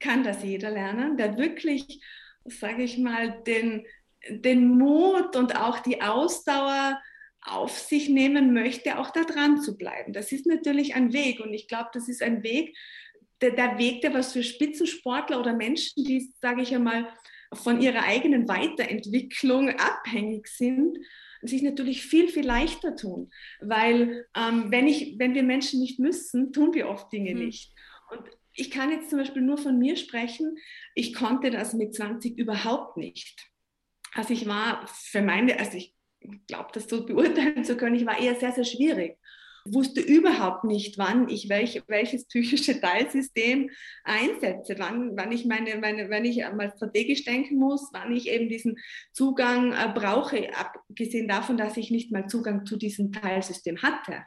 kann 0.00 0.24
das 0.24 0.42
jeder 0.42 0.70
lernen, 0.70 1.16
der 1.16 1.38
wirklich, 1.38 2.02
sage 2.44 2.82
ich 2.82 2.98
mal, 2.98 3.40
den, 3.46 3.86
den 4.28 4.66
Mut 4.66 5.36
und 5.36 5.54
auch 5.54 5.78
die 5.78 6.02
Ausdauer 6.02 7.00
auf 7.42 7.78
sich 7.78 8.08
nehmen 8.08 8.52
möchte, 8.52 8.98
auch 8.98 9.10
da 9.10 9.24
dran 9.24 9.60
zu 9.60 9.76
bleiben. 9.76 10.12
Das 10.12 10.32
ist 10.32 10.46
natürlich 10.46 10.94
ein 10.94 11.12
Weg 11.12 11.40
und 11.40 11.54
ich 11.54 11.68
glaube, 11.68 11.90
das 11.92 12.08
ist 12.08 12.22
ein 12.22 12.42
Weg, 12.42 12.76
der, 13.40 13.52
der 13.52 13.78
Weg, 13.78 14.00
der 14.00 14.14
was 14.14 14.32
für 14.32 14.42
Spitzensportler 14.42 15.38
oder 15.38 15.54
Menschen, 15.54 16.04
die, 16.04 16.32
sage 16.40 16.62
ich 16.62 16.74
einmal, 16.74 17.08
von 17.54 17.80
ihrer 17.80 18.02
eigenen 18.02 18.48
Weiterentwicklung 18.48 19.70
abhängig 19.70 20.48
sind, 20.48 20.98
sich 21.42 21.62
natürlich 21.62 22.02
viel, 22.02 22.28
viel 22.28 22.44
leichter 22.44 22.96
tun. 22.96 23.30
Weil 23.60 24.26
ähm, 24.36 24.70
wenn, 24.70 24.86
ich, 24.86 25.18
wenn 25.18 25.34
wir 25.34 25.44
Menschen 25.44 25.80
nicht 25.80 25.98
müssen, 25.98 26.52
tun 26.52 26.74
wir 26.74 26.88
oft 26.88 27.12
Dinge 27.12 27.34
mhm. 27.34 27.46
nicht. 27.46 27.72
Und 28.10 28.22
ich 28.52 28.70
kann 28.70 28.90
jetzt 28.90 29.10
zum 29.10 29.20
Beispiel 29.20 29.42
nur 29.42 29.56
von 29.56 29.78
mir 29.78 29.96
sprechen. 29.96 30.58
Ich 30.94 31.14
konnte 31.14 31.50
das 31.50 31.74
mit 31.74 31.94
20 31.94 32.36
überhaupt 32.36 32.96
nicht. 32.96 33.48
Also 34.14 34.34
ich 34.34 34.46
war 34.46 34.86
für 34.88 35.22
meine, 35.22 35.58
also 35.58 35.76
ich 35.76 35.94
glaube, 36.46 36.70
das 36.72 36.88
so 36.88 37.04
beurteilen 37.04 37.64
zu 37.64 37.76
können, 37.76 37.96
ich 37.96 38.06
war 38.06 38.18
eher 38.18 38.34
sehr, 38.36 38.52
sehr 38.52 38.64
schwierig 38.64 39.18
wusste 39.72 40.00
überhaupt 40.00 40.64
nicht, 40.64 40.98
wann 40.98 41.28
ich 41.28 41.48
welch, 41.48 41.82
welches 41.86 42.26
psychische 42.26 42.80
Teilsystem 42.80 43.70
einsetze, 44.04 44.76
wann, 44.78 45.16
wann 45.16 45.32
ich 45.32 45.44
meine, 45.44 45.76
meine, 45.76 46.10
wenn 46.10 46.24
ich 46.24 46.44
einmal 46.44 46.72
strategisch 46.76 47.24
denken 47.24 47.56
muss, 47.56 47.90
wann 47.92 48.14
ich 48.14 48.28
eben 48.28 48.48
diesen 48.48 48.76
Zugang 49.12 49.72
äh, 49.72 49.92
brauche, 49.94 50.50
abgesehen 50.54 51.28
davon, 51.28 51.56
dass 51.56 51.76
ich 51.76 51.90
nicht 51.90 52.12
mal 52.12 52.26
Zugang 52.26 52.66
zu 52.66 52.76
diesem 52.76 53.12
Teilsystem 53.12 53.82
hatte. 53.82 54.24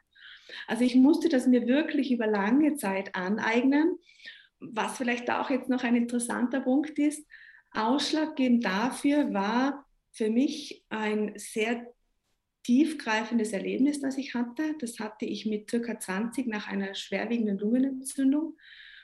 Also 0.68 0.84
ich 0.84 0.96
musste 0.96 1.30
das 1.30 1.48
mir 1.48 1.68
wirklich 1.68 2.12
über 2.12 2.28
lange 2.28 2.76
Zeit 2.76 3.16
aneignen, 3.16 3.98
was 4.60 4.98
vielleicht 4.98 5.30
auch 5.32 5.50
jetzt 5.50 5.70
noch 5.70 5.84
ein 5.84 5.96
interessanter 5.96 6.62
Punkt 6.62 7.00
ist. 7.00 7.26
Ausschlaggebend 7.74 8.66
dafür 8.66 9.34
war 9.34 9.86
für 10.12 10.30
mich 10.30 10.84
ein 10.90 11.34
sehr 11.38 11.88
tiefgreifendes 12.64 13.54
Erlebnis, 13.54 14.00
das 14.00 14.18
ich 14.18 14.34
hatte. 14.34 14.76
Das 14.80 15.00
hatte 15.00 15.26
ich 15.26 15.46
mit 15.46 15.70
circa 15.70 16.00
20 16.00 16.48
nach 16.48 16.68
einer 16.68 16.94
schwerwiegenden 16.94 17.58
Lungenentzündung, 17.58 18.58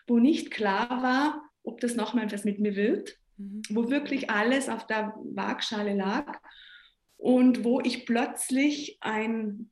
wo 0.06 0.20
nicht 0.20 0.52
klar 0.52 1.02
war, 1.02 1.50
ob 1.64 1.82
das 1.82 1.96
nochmal 1.96 2.26
etwas 2.26 2.46
mit 2.46 2.60
mir 2.60 2.76
wird, 2.76 3.18
mhm. 3.38 3.62
wo 3.70 3.90
wirklich 3.90 4.30
alles 4.30 4.70
auf 4.70 4.86
der 4.88 5.14
Waagschale 5.24 5.96
lag 5.96 6.40
und 7.18 7.64
wo 7.64 7.82
ich 7.82 8.06
plötzlich 8.06 8.98
ein, 9.02 9.72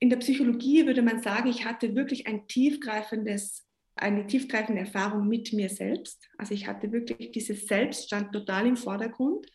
in 0.00 0.10
der 0.10 0.16
Psychologie 0.16 0.86
würde 0.86 1.02
man 1.02 1.22
sagen, 1.22 1.48
ich 1.48 1.64
hatte 1.64 1.94
wirklich 1.94 2.26
ein 2.26 2.48
tiefgreifendes 2.48 3.66
eine 3.96 4.26
tiefgreifende 4.26 4.80
Erfahrung 4.80 5.28
mit 5.28 5.52
mir 5.52 5.68
selbst. 5.68 6.28
Also 6.38 6.54
ich 6.54 6.66
hatte 6.66 6.90
wirklich 6.92 7.32
dieses 7.32 7.66
Selbst 7.66 8.06
stand 8.06 8.32
total 8.32 8.66
im 8.66 8.76
Vordergrund. 8.76 9.46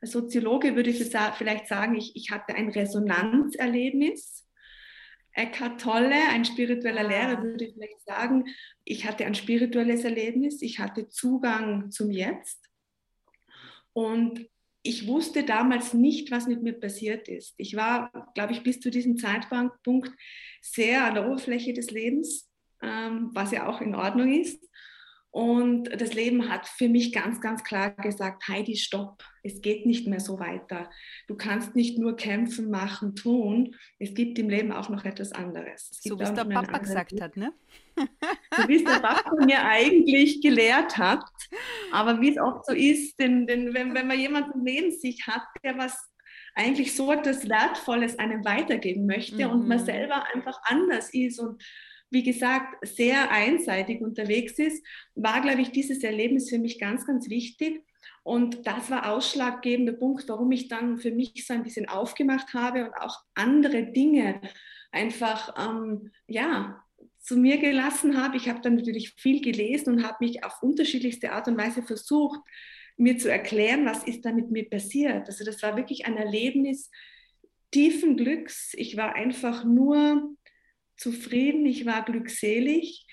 Als 0.00 0.12
Soziologe 0.12 0.74
würde 0.76 0.90
ich 0.90 1.02
vielleicht 1.36 1.68
sagen, 1.68 1.96
ich, 1.96 2.14
ich 2.14 2.30
hatte 2.30 2.54
ein 2.54 2.68
Resonanzerlebnis. 2.68 4.46
Eckhart 5.32 5.80
Tolle, 5.80 6.16
ein 6.30 6.46
spiritueller 6.46 7.04
ah. 7.04 7.08
Lehrer, 7.08 7.42
würde 7.42 7.70
vielleicht 7.70 8.00
sagen, 8.06 8.44
ich 8.84 9.06
hatte 9.06 9.26
ein 9.26 9.34
spirituelles 9.34 10.02
Erlebnis, 10.04 10.62
ich 10.62 10.78
hatte 10.78 11.08
Zugang 11.08 11.90
zum 11.90 12.10
Jetzt. 12.10 12.70
Und 13.92 14.48
ich 14.82 15.06
wusste 15.06 15.42
damals 15.42 15.92
nicht, 15.92 16.30
was 16.30 16.46
mit 16.46 16.62
mir 16.62 16.72
passiert 16.72 17.28
ist. 17.28 17.54
Ich 17.58 17.76
war, 17.76 18.32
glaube 18.34 18.52
ich, 18.52 18.62
bis 18.62 18.80
zu 18.80 18.90
diesem 18.90 19.18
Zeitpunkt 19.18 20.10
sehr 20.62 21.04
an 21.04 21.14
der 21.14 21.26
Oberfläche 21.26 21.74
des 21.74 21.90
Lebens, 21.90 22.48
was 22.80 23.50
ja 23.52 23.66
auch 23.66 23.80
in 23.80 23.94
Ordnung 23.94 24.32
ist. 24.32 24.62
Und 25.36 25.90
das 26.00 26.14
Leben 26.14 26.48
hat 26.48 26.66
für 26.66 26.88
mich 26.88 27.12
ganz, 27.12 27.42
ganz 27.42 27.62
klar 27.62 27.90
gesagt, 27.90 28.48
Heidi, 28.48 28.74
stopp, 28.74 29.22
es 29.42 29.60
geht 29.60 29.84
nicht 29.84 30.06
mehr 30.06 30.18
so 30.18 30.40
weiter. 30.40 30.88
Du 31.28 31.36
kannst 31.36 31.76
nicht 31.76 31.98
nur 31.98 32.16
kämpfen, 32.16 32.70
machen, 32.70 33.14
tun. 33.14 33.76
Es 33.98 34.14
gibt 34.14 34.38
im 34.38 34.48
Leben 34.48 34.72
auch 34.72 34.88
noch 34.88 35.04
etwas 35.04 35.32
anderes. 35.32 35.90
So 36.00 36.18
wie 36.18 36.22
es 36.22 36.32
der 36.32 36.46
Papa 36.46 36.78
gesagt 36.78 37.20
hat, 37.20 37.36
ne? 37.36 37.52
So 38.56 38.66
wie 38.66 38.76
es 38.76 38.84
der 38.84 39.00
Papa 39.00 39.44
mir 39.44 39.62
eigentlich 39.62 40.40
gelehrt 40.40 40.96
hat. 40.96 41.22
Aber 41.92 42.18
wie 42.22 42.30
es 42.30 42.38
auch 42.38 42.64
so 42.64 42.72
ist, 42.72 43.18
denn, 43.18 43.46
denn 43.46 43.74
wenn, 43.74 43.94
wenn 43.94 44.06
man 44.06 44.18
jemanden 44.18 44.62
neben 44.62 44.90
sich 44.90 45.26
hat, 45.26 45.42
der 45.62 45.76
was 45.76 46.14
eigentlich 46.54 46.96
so 46.96 47.12
etwas 47.12 47.46
Wertvolles 47.46 48.18
einem 48.18 48.42
weitergeben 48.46 49.04
möchte 49.04 49.46
mhm. 49.46 49.52
und 49.52 49.68
man 49.68 49.80
mhm. 49.80 49.84
selber 49.84 50.24
einfach 50.34 50.58
anders 50.64 51.12
ist 51.12 51.38
und 51.38 51.62
wie 52.10 52.22
gesagt, 52.22 52.86
sehr 52.86 53.30
einseitig 53.30 54.00
unterwegs 54.00 54.58
ist, 54.58 54.84
war, 55.14 55.40
glaube 55.40 55.62
ich, 55.62 55.70
dieses 55.70 56.02
Erlebnis 56.02 56.48
für 56.48 56.58
mich 56.58 56.78
ganz, 56.78 57.06
ganz 57.06 57.28
wichtig. 57.28 57.84
Und 58.22 58.66
das 58.66 58.90
war 58.90 59.10
ausschlaggebender 59.10 59.92
Punkt, 59.92 60.28
warum 60.28 60.50
ich 60.52 60.68
dann 60.68 60.98
für 60.98 61.10
mich 61.10 61.46
so 61.46 61.54
ein 61.54 61.62
bisschen 61.62 61.88
aufgemacht 61.88 62.54
habe 62.54 62.86
und 62.86 62.94
auch 62.94 63.22
andere 63.34 63.84
Dinge 63.84 64.40
einfach, 64.92 65.54
ähm, 65.58 66.10
ja, 66.26 66.82
zu 67.20 67.36
mir 67.36 67.58
gelassen 67.58 68.22
habe. 68.22 68.36
Ich 68.36 68.48
habe 68.48 68.60
dann 68.60 68.76
natürlich 68.76 69.14
viel 69.18 69.40
gelesen 69.40 69.94
und 69.94 70.04
habe 70.04 70.18
mich 70.20 70.44
auf 70.44 70.62
unterschiedlichste 70.62 71.32
Art 71.32 71.48
und 71.48 71.58
Weise 71.58 71.82
versucht, 71.82 72.40
mir 72.96 73.18
zu 73.18 73.30
erklären, 73.30 73.84
was 73.84 74.04
ist 74.04 74.24
da 74.24 74.32
mit 74.32 74.50
mir 74.50 74.68
passiert. 74.68 75.26
Also 75.26 75.44
das 75.44 75.62
war 75.62 75.76
wirklich 75.76 76.06
ein 76.06 76.16
Erlebnis 76.16 76.90
tiefen 77.72 78.16
Glücks. 78.16 78.74
Ich 78.74 78.96
war 78.96 79.14
einfach 79.14 79.64
nur 79.64 80.35
zufrieden, 80.96 81.66
ich 81.66 81.86
war 81.86 82.04
glückselig. 82.04 83.06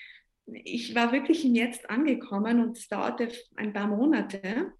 Ich 0.46 0.94
war 0.94 1.12
wirklich 1.12 1.44
im 1.44 1.54
Jetzt 1.54 1.88
angekommen 1.88 2.60
und 2.60 2.76
es 2.76 2.88
dauerte 2.88 3.28
ein 3.56 3.72
paar 3.72 3.88
Monate. 3.88 4.72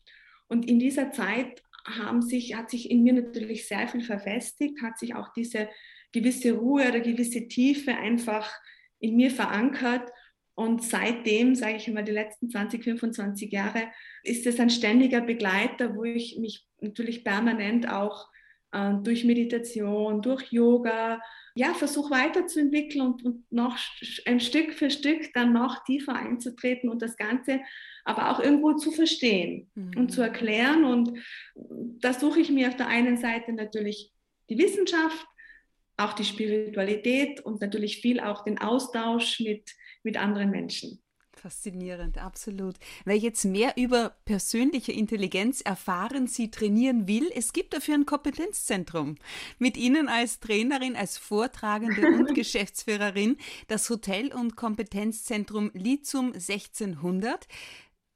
Und 0.49 0.69
in 0.69 0.79
dieser 0.79 1.11
Zeit 1.11 1.63
haben 1.87 2.23
sich, 2.23 2.55
hat 2.55 2.71
sich 2.71 2.91
in 2.91 3.03
mir 3.03 3.15
natürlich 3.15 3.67
sehr 3.67 3.89
viel 3.89 4.03
verfestigt, 4.03 4.83
hat 4.83 4.99
sich 4.99 5.15
auch 5.15 5.33
diese 5.33 5.69
gewisse 6.13 6.53
Ruhe 6.53 6.89
oder 6.89 7.01
gewisse 7.01 7.49
Tiefe 7.49 7.97
einfach 7.97 8.51
in 9.01 9.17
mir 9.17 9.31
verankert. 9.31 10.11
Und 10.55 10.85
seitdem, 10.85 11.55
sage 11.55 11.77
ich 11.77 11.89
mal, 11.89 12.05
die 12.05 12.13
letzten 12.13 12.49
20, 12.49 12.85
25 12.85 13.51
Jahre, 13.51 13.89
ist 14.23 14.47
es 14.47 14.61
ein 14.61 14.71
ständiger 14.71 15.21
Begleiter, 15.21 15.97
wo 15.97 16.05
ich 16.05 16.39
mich 16.39 16.67
natürlich 16.81 17.25
permanent 17.25 17.89
auch 17.89 18.29
durch 19.03 19.25
Meditation, 19.25 20.23
durch 20.23 20.51
Yoga, 20.51 21.21
ja, 21.55 21.73
versuche 21.75 22.11
weiterzuentwickeln 22.11 23.07
und, 23.07 23.25
und 23.25 23.53
noch 23.53 23.79
ein 24.27 24.41
Stück 24.41 24.75
für 24.75 24.91
Stück 24.91 25.33
dann 25.35 25.53
noch 25.53 25.85
tiefer 25.85 26.15
einzutreten 26.15 26.89
und 26.89 27.01
das 27.01 27.17
Ganze 27.17 27.61
aber 28.05 28.31
auch 28.31 28.41
irgendwo 28.41 28.75
zu 28.75 28.91
verstehen 28.91 29.71
mhm. 29.75 29.93
und 29.97 30.13
zu 30.13 30.21
erklären. 30.21 30.85
Und 30.85 31.19
da 31.55 32.13
suche 32.13 32.41
ich 32.41 32.51
mir 32.51 32.69
auf 32.69 32.77
der 32.77 32.89
einen 32.89 33.17
Seite 33.17 33.53
natürlich 33.53 34.13
die 34.51 34.59
Wissenschaft, 34.59 35.27
auch 35.97 36.13
die 36.13 36.25
Spiritualität 36.25 37.41
und 37.41 37.61
natürlich 37.61 38.01
viel 38.01 38.19
auch 38.19 38.45
den 38.45 38.59
Austausch 38.59 39.41
mit, 39.41 39.71
mit 40.03 40.17
anderen 40.17 40.51
Menschen. 40.51 41.04
Faszinierend, 41.45 42.17
absolut. 42.17 42.77
Wer 43.05 43.19
jetzt 43.19 43.45
mehr 43.45 43.75
über 43.77 44.17
persönliche 44.25 44.93
Intelligenz 44.93 45.61
erfahren, 45.61 46.27
sie 46.27 46.51
trainieren 46.51 47.07
will, 47.07 47.31
es 47.35 47.53
gibt 47.53 47.75
dafür 47.75 47.97
ein 47.97 48.07
Kompetenzzentrum. 48.07 49.17
Mit 49.59 49.77
Ihnen 49.77 50.09
als 50.09 50.41
Trainerin, 50.41 50.97
als 50.97 51.19
Vortragende 51.19 52.07
und 52.19 52.35
Geschäftsführerin 52.35 53.37
das 53.69 53.91
Hotel- 53.91 54.33
und 54.33 54.57
Kompetenzzentrum 54.57 55.71
Lithium 55.75 56.33
1600. 56.33 57.47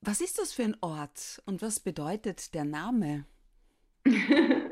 Was 0.00 0.23
ist 0.23 0.38
das 0.38 0.54
für 0.54 0.62
ein 0.62 0.78
Ort 0.80 1.42
und 1.44 1.61
was 1.61 1.80
bedeutet 1.80 2.54
der 2.54 2.64
Name? 2.64 3.26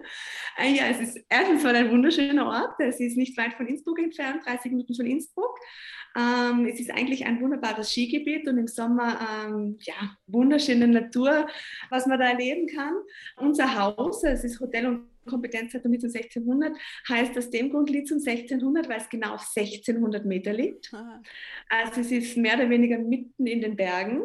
ja, 0.59 0.89
es 0.91 1.01
ist 1.01 1.25
erstens 1.29 1.63
mal 1.63 1.77
ein 1.77 1.91
wunderschöner 1.91 2.47
Ort. 2.47 2.81
Es 2.81 3.01
ist 3.01 3.17
nicht 3.17 3.37
weit 3.37 3.55
von 3.55 3.67
Innsbruck 3.67 3.99
entfernt, 3.99 4.45
30 4.47 4.73
Minuten 4.73 4.95
von 4.95 5.07
Innsbruck. 5.07 5.59
Ähm, 6.17 6.67
es 6.67 6.81
ist 6.81 6.91
eigentlich 6.91 7.27
ein 7.27 7.41
wunderbares 7.41 7.91
Skigebiet 7.91 8.49
und 8.49 8.57
im 8.57 8.67
Sommer 8.67 9.19
ähm, 9.21 9.77
ja, 9.81 10.17
wunderschöne 10.27 10.89
Natur, 10.89 11.47
was 11.91 12.07
man 12.07 12.19
da 12.19 12.31
erleben 12.31 12.67
kann. 12.69 12.95
Unser 13.37 13.75
Haus, 13.79 14.25
es 14.25 14.43
ist 14.43 14.59
Hotel 14.61 14.87
und 14.87 15.09
Kompetenzzentrum 15.27 15.93
Lithium 15.93 16.13
1600, 16.15 16.73
heißt 17.09 17.37
aus 17.37 17.51
dem 17.51 17.71
Grund 17.71 17.91
Lithium 17.91 18.19
1600, 18.19 18.89
weil 18.89 18.99
es 18.99 19.09
genau 19.09 19.35
auf 19.35 19.47
1600 19.55 20.25
Meter 20.25 20.53
liegt. 20.53 20.93
Aha. 20.95 21.23
Also 21.69 22.01
es 22.01 22.11
ist 22.11 22.37
mehr 22.37 22.55
oder 22.55 22.71
weniger 22.71 22.99
mitten 22.99 23.47
in 23.47 23.61
den 23.61 23.77
Bergen. 23.77 24.23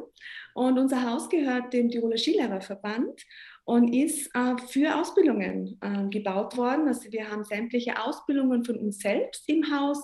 Und 0.53 0.77
unser 0.77 1.09
Haus 1.09 1.29
gehört 1.29 1.73
dem 1.73 1.89
Tiroler 1.89 2.17
Skilehrerverband 2.17 3.21
und 3.65 3.93
ist 3.93 4.29
äh, 4.33 4.57
für 4.67 4.95
Ausbildungen 4.95 5.77
äh, 5.81 6.07
gebaut 6.09 6.57
worden. 6.57 6.87
Also 6.87 7.11
wir 7.11 7.29
haben 7.29 7.43
sämtliche 7.43 8.01
Ausbildungen 8.01 8.63
von 8.65 8.77
uns 8.77 8.99
selbst 8.99 9.47
im 9.47 9.71
Haus. 9.71 10.03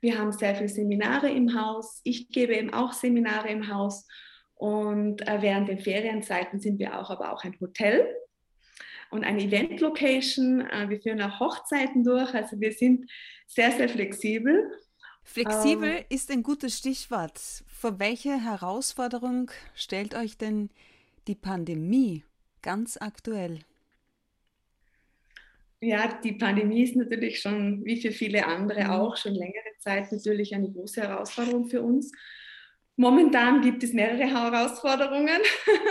Wir 0.00 0.18
haben 0.18 0.32
sehr 0.32 0.54
viele 0.54 0.68
Seminare 0.68 1.30
im 1.30 1.58
Haus. 1.58 2.00
Ich 2.04 2.28
gebe 2.28 2.54
eben 2.54 2.72
auch 2.72 2.92
Seminare 2.92 3.48
im 3.48 3.72
Haus. 3.72 4.06
Und 4.54 5.26
äh, 5.26 5.40
während 5.40 5.68
den 5.68 5.78
Ferienzeiten 5.78 6.60
sind 6.60 6.78
wir 6.78 6.98
auch 6.98 7.10
aber 7.10 7.32
auch 7.32 7.44
ein 7.44 7.56
Hotel 7.60 8.06
und 9.10 9.24
eine 9.24 9.42
Event-Location. 9.42 10.60
Äh, 10.60 10.88
wir 10.88 11.00
führen 11.00 11.22
auch 11.22 11.40
Hochzeiten 11.40 12.04
durch. 12.04 12.34
Also 12.34 12.60
wir 12.60 12.72
sind 12.72 13.10
sehr, 13.46 13.72
sehr 13.72 13.88
flexibel. 13.88 14.70
Flexibel 15.22 15.98
ähm, 15.98 16.04
ist 16.08 16.30
ein 16.30 16.42
gutes 16.42 16.78
Stichwort. 16.78 17.38
Vor 17.66 17.98
welche 17.98 18.42
Herausforderung 18.42 19.50
stellt 19.74 20.14
euch 20.14 20.38
denn 20.38 20.70
die 21.26 21.34
Pandemie 21.34 22.24
ganz 22.62 22.96
aktuell? 23.00 23.60
Ja, 25.80 26.18
die 26.22 26.32
Pandemie 26.32 26.82
ist 26.82 26.96
natürlich 26.96 27.40
schon, 27.40 27.84
wie 27.84 28.00
für 28.00 28.10
viele 28.10 28.46
andere 28.46 28.84
mhm. 28.84 28.90
auch, 28.90 29.16
schon 29.16 29.34
längere 29.34 29.76
Zeit 29.78 30.10
natürlich 30.10 30.54
eine 30.54 30.70
große 30.70 31.02
Herausforderung 31.02 31.68
für 31.68 31.82
uns. 31.82 32.12
Momentan 32.96 33.60
gibt 33.62 33.84
es 33.84 33.92
mehrere 33.92 34.26
Herausforderungen. 34.26 35.40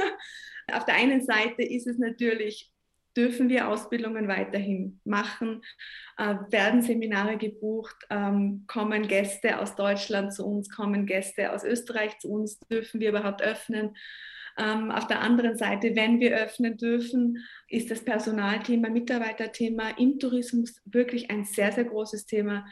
Auf 0.74 0.84
der 0.84 0.96
einen 0.96 1.26
Seite 1.26 1.64
ist 1.64 1.88
es 1.88 1.98
natürlich 1.98 2.74
dürfen 3.18 3.50
wir 3.50 3.68
Ausbildungen 3.68 4.28
weiterhin 4.28 5.02
machen, 5.04 5.64
äh, 6.18 6.36
werden 6.50 6.84
Seminare 6.84 7.38
gebucht, 7.38 7.96
ähm, 8.12 8.66
kommen 8.68 9.08
Gäste 9.08 9.60
aus 9.60 9.76
Deutschland 9.76 10.34
zu 10.34 10.46
uns, 10.46 10.70
kommen 10.70 11.08
Gäste 11.08 11.52
aus 11.52 11.64
Österreich 11.64 12.20
zu 12.20 12.30
uns, 12.30 12.60
dürfen 12.60 13.02
wir 13.02 13.10
überhaupt 13.10 13.42
öffnen. 13.42 13.98
Ähm, 14.58 14.92
auf 14.92 15.08
der 15.08 15.22
anderen 15.22 15.58
Seite, 15.58 15.96
wenn 15.96 16.20
wir 16.20 16.36
öffnen 16.36 16.78
dürfen, 16.78 17.46
ist 17.68 17.92
das 17.92 18.04
Personalthema, 18.04 18.90
Mitarbeiterthema 18.90 19.90
im 19.98 20.20
Tourismus 20.20 20.82
wirklich 20.86 21.30
ein 21.30 21.44
sehr, 21.44 21.72
sehr 21.72 21.86
großes 21.86 22.26
Thema. 22.26 22.66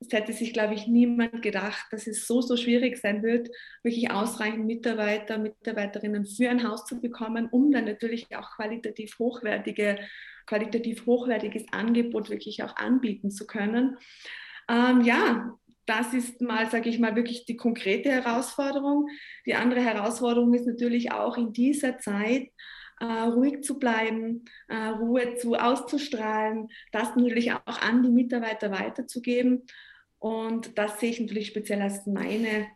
Es 0.00 0.12
hätte 0.12 0.32
sich, 0.32 0.52
glaube 0.52 0.74
ich, 0.74 0.86
niemand 0.86 1.42
gedacht, 1.42 1.86
dass 1.90 2.06
es 2.06 2.26
so, 2.26 2.40
so 2.40 2.56
schwierig 2.56 2.96
sein 2.96 3.22
wird, 3.22 3.48
wirklich 3.82 4.10
ausreichend 4.10 4.66
Mitarbeiter, 4.66 5.38
Mitarbeiterinnen 5.38 6.24
für 6.24 6.48
ein 6.48 6.66
Haus 6.66 6.86
zu 6.86 7.00
bekommen, 7.00 7.48
um 7.50 7.70
dann 7.70 7.84
natürlich 7.84 8.34
auch 8.34 8.56
qualitativ 8.56 9.18
hochwertige, 9.18 9.98
qualitativ 10.46 11.04
hochwertiges 11.06 11.66
Angebot 11.70 12.30
wirklich 12.30 12.62
auch 12.62 12.76
anbieten 12.76 13.30
zu 13.30 13.46
können. 13.46 13.98
Ähm, 14.68 15.02
ja, 15.02 15.58
das 15.90 16.14
ist 16.14 16.40
mal, 16.40 16.70
sage 16.70 16.88
ich 16.88 16.98
mal, 16.98 17.16
wirklich 17.16 17.44
die 17.44 17.56
konkrete 17.56 18.10
Herausforderung. 18.10 19.08
Die 19.44 19.54
andere 19.54 19.80
Herausforderung 19.80 20.54
ist 20.54 20.66
natürlich 20.66 21.12
auch 21.12 21.36
in 21.36 21.52
dieser 21.52 21.98
Zeit, 21.98 22.48
äh, 23.00 23.04
ruhig 23.04 23.62
zu 23.62 23.78
bleiben, 23.78 24.44
äh, 24.68 24.76
Ruhe 24.76 25.34
zu 25.36 25.54
auszustrahlen, 25.54 26.68
das 26.92 27.16
natürlich 27.16 27.52
auch 27.52 27.80
an 27.82 28.02
die 28.02 28.10
Mitarbeiter 28.10 28.70
weiterzugeben 28.70 29.66
und 30.20 30.76
das 30.78 31.00
sehe 31.00 31.10
ich 31.10 31.20
natürlich 31.20 31.48
speziell 31.48 31.80
als 31.80 32.06
meine, 32.06 32.68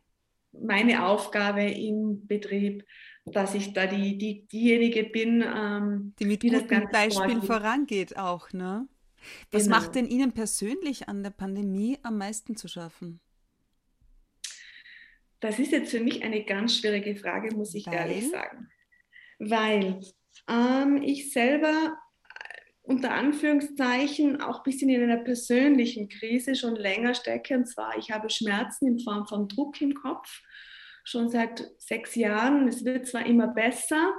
meine 0.53 1.05
Aufgabe 1.05 1.63
im 1.63 2.27
Betrieb, 2.27 2.85
dass 3.27 3.55
ich 3.55 3.75
da 3.75 3.87
die, 3.87 4.17
die, 4.17 4.47
diejenige 4.47 5.05
bin, 5.05 5.43
ähm, 5.43 6.15
die 6.19 6.25
mit 6.25 6.43
die 6.43 6.49
gutem 6.49 6.89
Beispiel 6.91 7.43
vorangeht 7.43 8.17
auch, 8.17 8.53
ne? 8.53 8.89
Was 9.51 9.65
genau. 9.65 9.77
macht 9.77 9.95
denn 9.95 10.07
Ihnen 10.07 10.33
persönlich 10.33 11.09
an 11.09 11.23
der 11.23 11.31
Pandemie 11.31 11.99
am 12.03 12.19
meisten 12.19 12.57
zu 12.57 12.69
schaffen? 12.69 13.21
Das 15.41 15.59
ist 15.59 15.73
jetzt 15.73 15.91
für 15.91 16.01
mich 16.01 16.23
eine 16.23 16.45
ganz 16.45 16.79
schwierige 16.79 17.17
Frage, 17.17 17.55
muss 17.55 17.75
ich 17.75 17.87
Weil? 17.87 17.95
ehrlich 17.95 18.31
sagen. 18.31 18.71
Weil 19.39 20.01
ähm, 20.49 21.03
ich 21.03 21.33
selber 21.33 21.99
unter 22.85 23.13
Anführungszeichen 23.13 24.41
auch 24.41 24.59
ein 24.59 24.63
bisschen 24.63 24.91
in 24.91 25.03
einer 25.03 25.23
persönlichen 25.23 26.09
Krise 26.09 26.55
schon 26.55 26.77
länger 26.77 27.15
stecke. 27.15 27.57
Und 27.57 27.67
zwar, 27.67 27.97
ich 27.99 28.11
habe 28.11 28.29
Schmerzen 28.29 28.87
in 28.87 28.99
Form 29.01 29.27
von 29.27 29.49
Druck 29.49 29.81
im 29.81 29.95
Kopf, 29.95 30.43
schon 31.03 31.31
seit 31.31 31.71
sechs 31.79 32.15
Jahren. 32.15 32.69
Es 32.69 32.85
wird 32.85 33.07
zwar 33.07 33.25
immer 33.25 33.49
besser, 33.49 34.13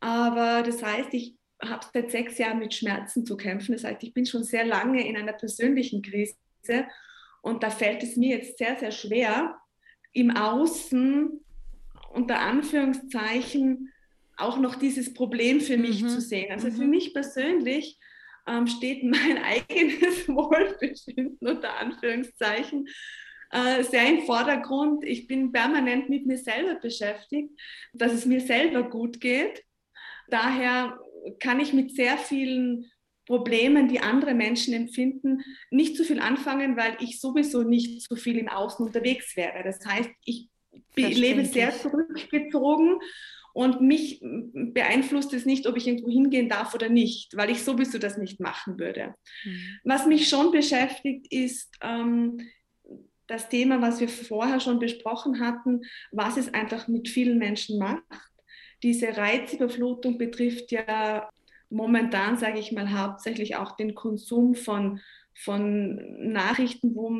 aber 0.00 0.62
das 0.62 0.82
heißt, 0.82 1.12
ich 1.12 1.37
habe 1.62 1.86
seit 1.92 2.10
sechs 2.10 2.38
Jahren 2.38 2.58
mit 2.58 2.74
Schmerzen 2.74 3.24
zu 3.24 3.36
kämpfen. 3.36 3.72
Das 3.72 3.84
heißt, 3.84 4.02
ich 4.02 4.14
bin 4.14 4.26
schon 4.26 4.44
sehr 4.44 4.64
lange 4.64 5.06
in 5.06 5.16
einer 5.16 5.32
persönlichen 5.32 6.02
Krise. 6.02 6.36
Und 7.42 7.62
da 7.62 7.70
fällt 7.70 8.02
es 8.02 8.16
mir 8.16 8.36
jetzt 8.36 8.58
sehr, 8.58 8.76
sehr 8.78 8.90
schwer, 8.90 9.56
im 10.12 10.30
Außen 10.30 11.40
unter 12.12 12.40
Anführungszeichen 12.40 13.92
auch 14.36 14.58
noch 14.58 14.76
dieses 14.76 15.12
Problem 15.14 15.60
für 15.60 15.76
mich 15.76 16.02
mhm. 16.02 16.08
zu 16.08 16.20
sehen. 16.20 16.52
Also 16.52 16.68
mhm. 16.68 16.72
für 16.72 16.86
mich 16.86 17.12
persönlich 17.12 17.98
ähm, 18.46 18.66
steht 18.66 19.02
mein 19.02 19.38
eigenes 19.42 20.28
Wohlbefinden 20.28 21.38
unter 21.40 21.76
Anführungszeichen 21.76 22.88
äh, 23.50 23.82
sehr 23.82 24.08
im 24.08 24.22
Vordergrund. 24.22 25.04
Ich 25.04 25.26
bin 25.26 25.52
permanent 25.52 26.08
mit 26.08 26.26
mir 26.26 26.38
selber 26.38 26.76
beschäftigt, 26.76 27.50
dass 27.92 28.12
es 28.12 28.26
mir 28.26 28.40
selber 28.40 28.88
gut 28.88 29.20
geht. 29.20 29.64
Daher 30.28 30.98
kann 31.40 31.60
ich 31.60 31.72
mit 31.72 31.94
sehr 31.94 32.18
vielen 32.18 32.90
Problemen, 33.26 33.88
die 33.88 34.00
andere 34.00 34.34
Menschen 34.34 34.72
empfinden, 34.72 35.42
nicht 35.70 35.96
zu 35.96 36.04
viel 36.04 36.18
anfangen, 36.18 36.76
weil 36.76 36.96
ich 37.00 37.20
sowieso 37.20 37.62
nicht 37.62 38.08
so 38.08 38.16
viel 38.16 38.38
im 38.38 38.48
Außen 38.48 38.86
unterwegs 38.86 39.36
wäre. 39.36 39.62
Das 39.62 39.84
heißt, 39.84 40.10
ich 40.24 40.48
lebe 40.96 41.44
sehr 41.44 41.72
zurückgezogen 41.76 42.98
und 43.52 43.80
mich 43.80 44.20
beeinflusst 44.22 45.32
es 45.34 45.44
nicht, 45.44 45.66
ob 45.66 45.76
ich 45.76 45.86
irgendwo 45.86 46.08
hingehen 46.08 46.48
darf 46.48 46.74
oder 46.74 46.88
nicht, 46.88 47.36
weil 47.36 47.50
ich 47.50 47.62
sowieso 47.62 47.98
das 47.98 48.16
nicht 48.16 48.40
machen 48.40 48.78
würde. 48.78 49.14
Mhm. 49.44 49.78
Was 49.84 50.06
mich 50.06 50.28
schon 50.28 50.50
beschäftigt, 50.50 51.30
ist 51.30 51.70
ähm, 51.82 52.40
das 53.26 53.48
Thema, 53.48 53.80
was 53.80 54.00
wir 54.00 54.08
vorher 54.08 54.60
schon 54.60 54.78
besprochen 54.78 55.40
hatten, 55.40 55.82
was 56.12 56.36
es 56.36 56.52
einfach 56.54 56.88
mit 56.88 57.08
vielen 57.08 57.38
Menschen 57.38 57.78
macht. 57.78 58.02
Diese 58.82 59.16
Reizüberflutung 59.16 60.18
betrifft 60.18 60.70
ja 60.70 61.28
momentan, 61.70 62.38
sage 62.38 62.58
ich 62.58 62.72
mal, 62.72 62.92
hauptsächlich 62.92 63.56
auch 63.56 63.76
den 63.76 63.94
Konsum 63.94 64.54
von, 64.54 65.00
von 65.34 66.32
Nachrichten, 66.32 66.94
wo, 66.94 67.10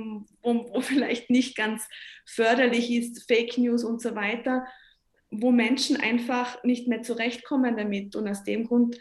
wo, 0.42 0.70
wo 0.72 0.80
vielleicht 0.80 1.30
nicht 1.30 1.56
ganz 1.56 1.86
förderlich 2.26 2.90
ist, 2.90 3.26
Fake 3.26 3.58
News 3.58 3.84
und 3.84 4.00
so 4.00 4.14
weiter 4.14 4.64
wo 5.30 5.50
Menschen 5.50 5.96
einfach 5.96 6.62
nicht 6.64 6.88
mehr 6.88 7.02
zurechtkommen 7.02 7.76
damit. 7.76 8.16
Und 8.16 8.28
aus 8.28 8.44
dem 8.44 8.66
Grund, 8.66 8.98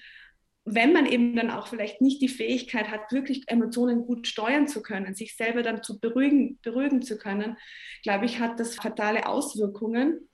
wenn 0.66 0.92
man 0.92 1.06
eben 1.06 1.36
dann 1.36 1.50
auch 1.50 1.68
vielleicht 1.68 2.02
nicht 2.02 2.22
die 2.22 2.28
Fähigkeit 2.28 2.90
hat, 2.90 3.12
wirklich 3.12 3.44
Emotionen 3.48 4.06
gut 4.06 4.28
steuern 4.28 4.68
zu 4.68 4.82
können, 4.82 5.16
sich 5.16 5.36
selber 5.36 5.64
dann 5.64 5.84
zu 5.84 6.00
beruhigen, 6.00 6.60
beruhigen 6.62 7.02
zu 7.02 7.18
können, 7.18 7.58
glaube 8.04 8.26
ich, 8.26 8.40
hat 8.40 8.60
das 8.60 8.76
fatale 8.76 9.28
Auswirkungen 9.28 10.30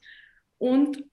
und 0.58 1.04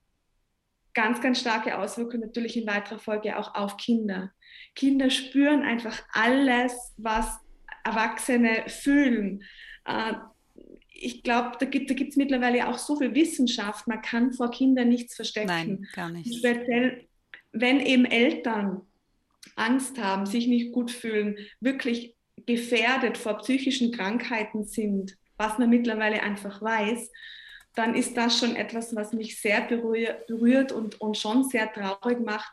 ganz, 1.00 1.22
ganz 1.22 1.40
starke 1.40 1.78
Auswirkungen 1.78 2.20
natürlich 2.20 2.58
in 2.58 2.66
weiterer 2.66 2.98
Folge 2.98 3.38
auch 3.38 3.54
auf 3.54 3.78
Kinder. 3.78 4.32
Kinder 4.74 5.08
spüren 5.08 5.62
einfach 5.62 6.02
alles, 6.12 6.94
was 6.98 7.38
Erwachsene 7.84 8.64
fühlen. 8.66 9.42
Äh, 9.86 10.12
ich 10.92 11.22
glaube, 11.22 11.56
da 11.58 11.64
gibt 11.64 11.90
es 11.90 12.16
mittlerweile 12.16 12.68
auch 12.68 12.76
so 12.76 12.96
viel 12.96 13.14
Wissenschaft, 13.14 13.88
man 13.88 14.02
kann 14.02 14.34
vor 14.34 14.50
Kindern 14.50 14.90
nichts 14.90 15.16
verstecken. 15.16 15.46
Nein, 15.46 15.86
gar 15.94 16.10
nicht. 16.10 16.38
Speziell, 16.38 17.06
wenn 17.52 17.80
eben 17.80 18.04
Eltern 18.04 18.82
Angst 19.56 19.98
haben, 19.98 20.26
sich 20.26 20.46
nicht 20.46 20.72
gut 20.72 20.90
fühlen, 20.90 21.36
wirklich 21.60 22.14
gefährdet 22.44 23.16
vor 23.16 23.38
psychischen 23.38 23.90
Krankheiten 23.90 24.64
sind, 24.64 25.16
was 25.38 25.56
man 25.56 25.70
mittlerweile 25.70 26.22
einfach 26.22 26.60
weiß, 26.60 27.10
dann 27.74 27.94
ist 27.94 28.16
das 28.16 28.38
schon 28.38 28.56
etwas, 28.56 28.94
was 28.94 29.12
mich 29.12 29.40
sehr 29.40 29.62
berührt 29.62 30.72
und, 30.72 31.00
und 31.00 31.16
schon 31.16 31.44
sehr 31.44 31.72
traurig 31.72 32.20
macht, 32.20 32.52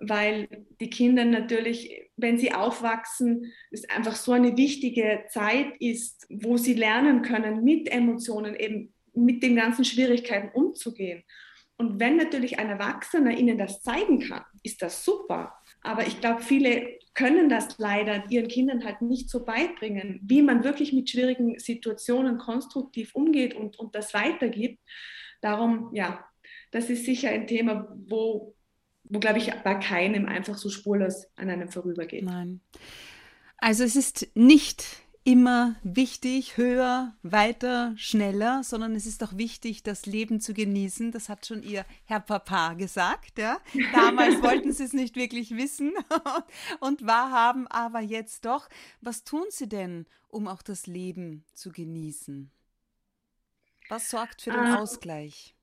weil 0.00 0.48
die 0.80 0.90
Kinder 0.90 1.24
natürlich, 1.24 2.10
wenn 2.16 2.38
sie 2.38 2.52
aufwachsen, 2.52 3.52
es 3.70 3.88
einfach 3.88 4.14
so 4.14 4.32
eine 4.32 4.56
wichtige 4.56 5.24
Zeit 5.28 5.72
ist, 5.80 6.26
wo 6.28 6.56
sie 6.56 6.74
lernen 6.74 7.22
können, 7.22 7.64
mit 7.64 7.90
Emotionen 7.90 8.54
eben 8.54 8.94
mit 9.14 9.42
den 9.42 9.56
ganzen 9.56 9.84
Schwierigkeiten 9.84 10.50
umzugehen. 10.50 11.24
Und 11.76 12.00
wenn 12.00 12.16
natürlich 12.16 12.58
ein 12.58 12.70
Erwachsener 12.70 13.36
ihnen 13.36 13.58
das 13.58 13.82
zeigen 13.82 14.20
kann, 14.20 14.44
ist 14.62 14.82
das 14.82 15.04
super. 15.04 15.54
Aber 15.82 16.06
ich 16.06 16.20
glaube, 16.20 16.42
viele 16.42 16.97
können 17.18 17.48
das 17.48 17.78
leider 17.78 18.30
ihren 18.30 18.46
Kindern 18.46 18.84
halt 18.84 19.02
nicht 19.02 19.28
so 19.28 19.44
beibringen, 19.44 20.20
wie 20.22 20.40
man 20.40 20.62
wirklich 20.62 20.92
mit 20.92 21.10
schwierigen 21.10 21.58
Situationen 21.58 22.38
konstruktiv 22.38 23.12
umgeht 23.14 23.54
und, 23.54 23.76
und 23.78 23.94
das 23.96 24.14
weitergibt. 24.14 24.78
Darum, 25.40 25.90
ja, 25.92 26.24
das 26.70 26.90
ist 26.90 27.04
sicher 27.04 27.30
ein 27.30 27.48
Thema, 27.48 27.88
wo 28.06 28.54
wo, 29.10 29.20
glaube 29.20 29.38
ich, 29.38 29.50
bei 29.64 29.74
keinem 29.74 30.26
einfach 30.26 30.58
so 30.58 30.68
spurlos 30.68 31.26
an 31.36 31.48
einem 31.50 31.70
vorübergeht. 31.70 32.24
Nein. 32.24 32.60
Also 33.56 33.84
es 33.84 33.96
ist 33.96 34.28
nicht 34.34 34.84
immer 35.28 35.76
wichtig, 35.82 36.56
höher, 36.56 37.14
weiter, 37.22 37.92
schneller, 37.98 38.62
sondern 38.64 38.94
es 38.94 39.04
ist 39.04 39.22
auch 39.22 39.36
wichtig, 39.36 39.82
das 39.82 40.06
Leben 40.06 40.40
zu 40.40 40.54
genießen. 40.54 41.12
Das 41.12 41.28
hat 41.28 41.44
schon 41.44 41.62
ihr 41.62 41.84
Herr 42.06 42.20
Papa 42.20 42.72
gesagt. 42.72 43.38
Ja? 43.38 43.60
Damals 43.92 44.42
wollten 44.42 44.72
sie 44.72 44.84
es 44.84 44.94
nicht 44.94 45.16
wirklich 45.16 45.54
wissen 45.54 45.92
und 46.80 47.06
wahrhaben, 47.06 47.66
aber 47.66 48.00
jetzt 48.00 48.46
doch. 48.46 48.70
Was 49.02 49.22
tun 49.22 49.44
sie 49.50 49.68
denn, 49.68 50.06
um 50.28 50.48
auch 50.48 50.62
das 50.62 50.86
Leben 50.86 51.44
zu 51.52 51.72
genießen? 51.72 52.50
Was 53.90 54.08
sorgt 54.08 54.40
für 54.40 54.50
den 54.52 54.60
ah. 54.60 54.80
Ausgleich? 54.80 55.54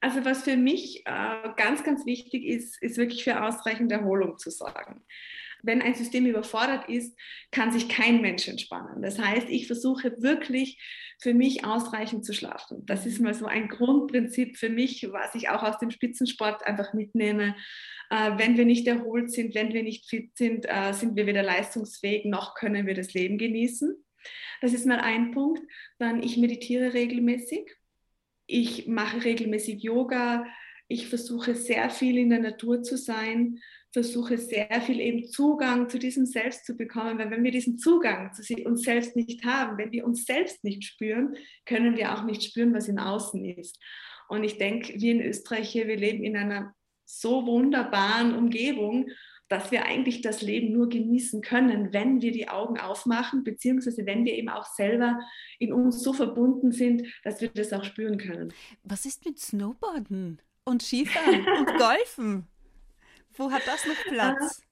Also 0.00 0.24
was 0.24 0.44
für 0.44 0.56
mich 0.56 1.04
äh, 1.04 1.50
ganz, 1.58 1.84
ganz 1.84 2.06
wichtig 2.06 2.46
ist, 2.46 2.80
ist 2.82 2.96
wirklich 2.96 3.22
für 3.22 3.42
ausreichend 3.42 3.92
Erholung 3.92 4.38
zu 4.38 4.50
sorgen. 4.50 5.04
Wenn 5.62 5.82
ein 5.82 5.94
System 5.94 6.26
überfordert 6.26 6.88
ist, 6.88 7.18
kann 7.50 7.72
sich 7.72 7.88
kein 7.88 8.20
Mensch 8.20 8.48
entspannen. 8.48 9.02
Das 9.02 9.18
heißt, 9.18 9.48
ich 9.48 9.66
versuche 9.66 10.14
wirklich 10.20 10.80
für 11.20 11.34
mich 11.34 11.64
ausreichend 11.64 12.24
zu 12.24 12.32
schlafen. 12.32 12.86
Das 12.86 13.06
ist 13.06 13.20
mal 13.20 13.34
so 13.34 13.46
ein 13.46 13.68
Grundprinzip 13.68 14.56
für 14.56 14.68
mich, 14.68 15.08
was 15.10 15.34
ich 15.34 15.48
auch 15.48 15.62
aus 15.62 15.78
dem 15.78 15.90
Spitzensport 15.90 16.66
einfach 16.66 16.94
mitnehme. 16.94 17.56
Äh, 18.10 18.38
wenn 18.38 18.56
wir 18.56 18.64
nicht 18.64 18.86
erholt 18.86 19.32
sind, 19.32 19.54
wenn 19.54 19.72
wir 19.72 19.82
nicht 19.82 20.08
fit 20.08 20.36
sind, 20.36 20.66
äh, 20.68 20.92
sind 20.92 21.16
wir 21.16 21.26
weder 21.26 21.42
leistungsfähig 21.42 22.24
noch 22.24 22.54
können 22.54 22.86
wir 22.86 22.94
das 22.94 23.14
Leben 23.14 23.38
genießen. 23.38 23.94
Das 24.60 24.72
ist 24.72 24.86
mal 24.86 25.00
ein 25.00 25.32
Punkt. 25.32 25.62
Dann, 25.98 26.22
ich 26.22 26.36
meditiere 26.36 26.94
regelmäßig 26.94 27.78
ich 28.48 28.88
mache 28.88 29.24
regelmäßig 29.24 29.82
Yoga. 29.82 30.46
Ich 30.88 31.08
versuche 31.08 31.54
sehr 31.54 31.90
viel 31.90 32.16
in 32.16 32.30
der 32.30 32.40
Natur 32.40 32.82
zu 32.82 32.96
sein. 32.96 33.60
Versuche 33.92 34.36
sehr 34.36 34.80
viel 34.82 35.00
eben 35.00 35.28
Zugang 35.28 35.88
zu 35.88 35.98
diesem 35.98 36.26
Selbst 36.26 36.66
zu 36.66 36.76
bekommen, 36.76 37.18
weil 37.18 37.30
wenn 37.30 37.44
wir 37.44 37.50
diesen 37.50 37.78
Zugang 37.78 38.32
zu 38.32 38.42
uns 38.64 38.82
selbst 38.82 39.16
nicht 39.16 39.44
haben, 39.44 39.78
wenn 39.78 39.92
wir 39.92 40.04
uns 40.04 40.24
selbst 40.24 40.62
nicht 40.62 40.84
spüren, 40.84 41.36
können 41.64 41.96
wir 41.96 42.14
auch 42.14 42.24
nicht 42.24 42.42
spüren, 42.42 42.74
was 42.74 42.88
im 42.88 42.98
Außen 42.98 43.44
ist. 43.44 43.78
Und 44.28 44.44
ich 44.44 44.58
denke, 44.58 45.00
wir 45.00 45.12
in 45.12 45.22
Österreich 45.22 45.70
hier, 45.70 45.88
wir 45.88 45.96
leben 45.96 46.22
in 46.22 46.36
einer 46.36 46.74
so 47.06 47.46
wunderbaren 47.46 48.34
Umgebung, 48.34 49.08
dass 49.48 49.70
wir 49.70 49.86
eigentlich 49.86 50.20
das 50.20 50.42
Leben 50.42 50.72
nur 50.72 50.90
genießen 50.90 51.40
können, 51.40 51.94
wenn 51.94 52.20
wir 52.20 52.32
die 52.32 52.50
Augen 52.50 52.78
aufmachen, 52.78 53.44
beziehungsweise 53.44 54.04
wenn 54.04 54.26
wir 54.26 54.34
eben 54.34 54.50
auch 54.50 54.66
selber 54.66 55.18
in 55.58 55.72
uns 55.72 56.02
so 56.02 56.12
verbunden 56.12 56.70
sind, 56.70 57.06
dass 57.24 57.40
wir 57.40 57.48
das 57.48 57.72
auch 57.72 57.84
spüren 57.84 58.18
können. 58.18 58.52
Was 58.82 59.06
ist 59.06 59.24
mit 59.24 59.38
Snowboarden 59.38 60.42
und 60.64 60.82
Skifahren 60.82 61.46
und 61.58 61.78
Golfen? 61.78 62.46
Wo 63.38 63.50
hat 63.50 63.66
das 63.66 63.86
noch 63.86 64.02
Platz? 64.04 64.62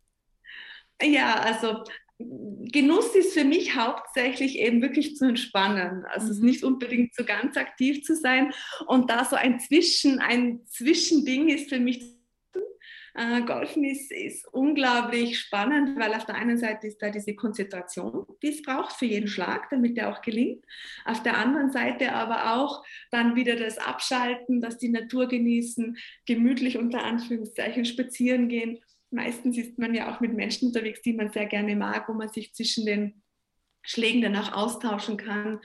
Ja, 1.01 1.35
also 1.35 1.85
Genuss 2.19 3.15
ist 3.15 3.35
für 3.35 3.45
mich 3.45 3.77
hauptsächlich 3.77 4.59
eben 4.59 4.81
wirklich 4.81 5.17
zu 5.17 5.27
entspannen. 5.27 6.05
Also 6.07 6.27
es 6.27 6.37
ist 6.37 6.41
mhm. 6.41 6.47
nicht 6.47 6.65
unbedingt 6.65 7.15
so 7.15 7.25
ganz 7.25 7.57
aktiv 7.57 8.05
zu 8.05 8.17
sein. 8.17 8.53
Und 8.87 9.11
da 9.11 9.25
so 9.25 9.37
ein 9.37 9.61
Zwischen, 9.61 10.19
ein 10.19 10.67
Zwischending 10.67 11.49
ist 11.49 11.69
für 11.69 11.79
mich 11.79 12.16
äh, 13.17 13.43
Golfen 13.43 13.83
ist, 13.85 14.13
ist 14.13 14.47
unglaublich 14.53 15.39
spannend, 15.39 15.99
weil 15.99 16.15
auf 16.15 16.27
der 16.27 16.35
einen 16.35 16.59
Seite 16.59 16.87
ist 16.87 17.01
da 17.01 17.11
diese 17.11 17.35
Konzentration, 17.35 18.27
die 18.43 18.49
es 18.49 18.63
braucht 18.63 18.93
für 18.93 19.07
jeden 19.07 19.29
Schlag, 19.29 19.71
damit 19.71 19.97
der 19.97 20.11
auch 20.11 20.21
gelingt. 20.21 20.65
Auf 21.05 21.23
der 21.23 21.39
anderen 21.39 21.71
Seite 21.71 22.13
aber 22.13 22.55
auch 22.55 22.85
dann 23.11 23.35
wieder 23.35 23.57
das 23.57 23.79
Abschalten, 23.79 24.61
dass 24.61 24.79
die 24.79 24.91
Natur 24.91 25.29
genießen, 25.29 25.97
gemütlich 26.27 26.77
unter 26.77 27.05
Anführungszeichen 27.05 27.87
spazieren 27.87 28.49
gehen. 28.49 28.81
Meistens 29.11 29.57
ist 29.57 29.79
man 29.79 29.95
ja 29.95 30.15
auch 30.15 30.21
mit 30.21 30.35
Menschen 30.35 30.69
unterwegs, 30.69 31.01
die 31.01 31.15
man 31.15 31.33
sehr 31.33 31.47
gerne 31.47 31.75
mag, 31.75 32.09
wo 32.09 32.13
man 32.13 32.29
sich 32.29 32.53
zwischen 32.53 32.85
den 32.85 33.23
Schlägen 33.87 34.23
danach 34.23 34.53
austauschen 34.53 35.17
kann. 35.17 35.61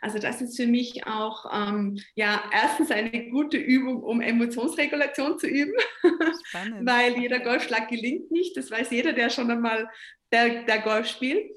Also 0.00 0.18
das 0.18 0.40
ist 0.40 0.56
für 0.56 0.66
mich 0.66 1.06
auch 1.06 1.46
ähm, 1.52 1.98
ja 2.14 2.42
erstens 2.52 2.90
eine 2.90 3.30
gute 3.30 3.56
Übung, 3.56 4.02
um 4.02 4.20
Emotionsregulation 4.20 5.38
zu 5.38 5.46
üben, 5.46 5.72
Spannend. 6.48 6.86
weil 6.86 7.18
jeder 7.18 7.40
Golfschlag 7.40 7.88
gelingt 7.88 8.30
nicht. 8.30 8.56
Das 8.56 8.70
weiß 8.70 8.90
jeder, 8.90 9.12
der 9.12 9.30
schon 9.30 9.50
einmal 9.50 9.88
der, 10.32 10.64
der 10.64 10.80
Golf 10.80 11.08
spielt. 11.08 11.50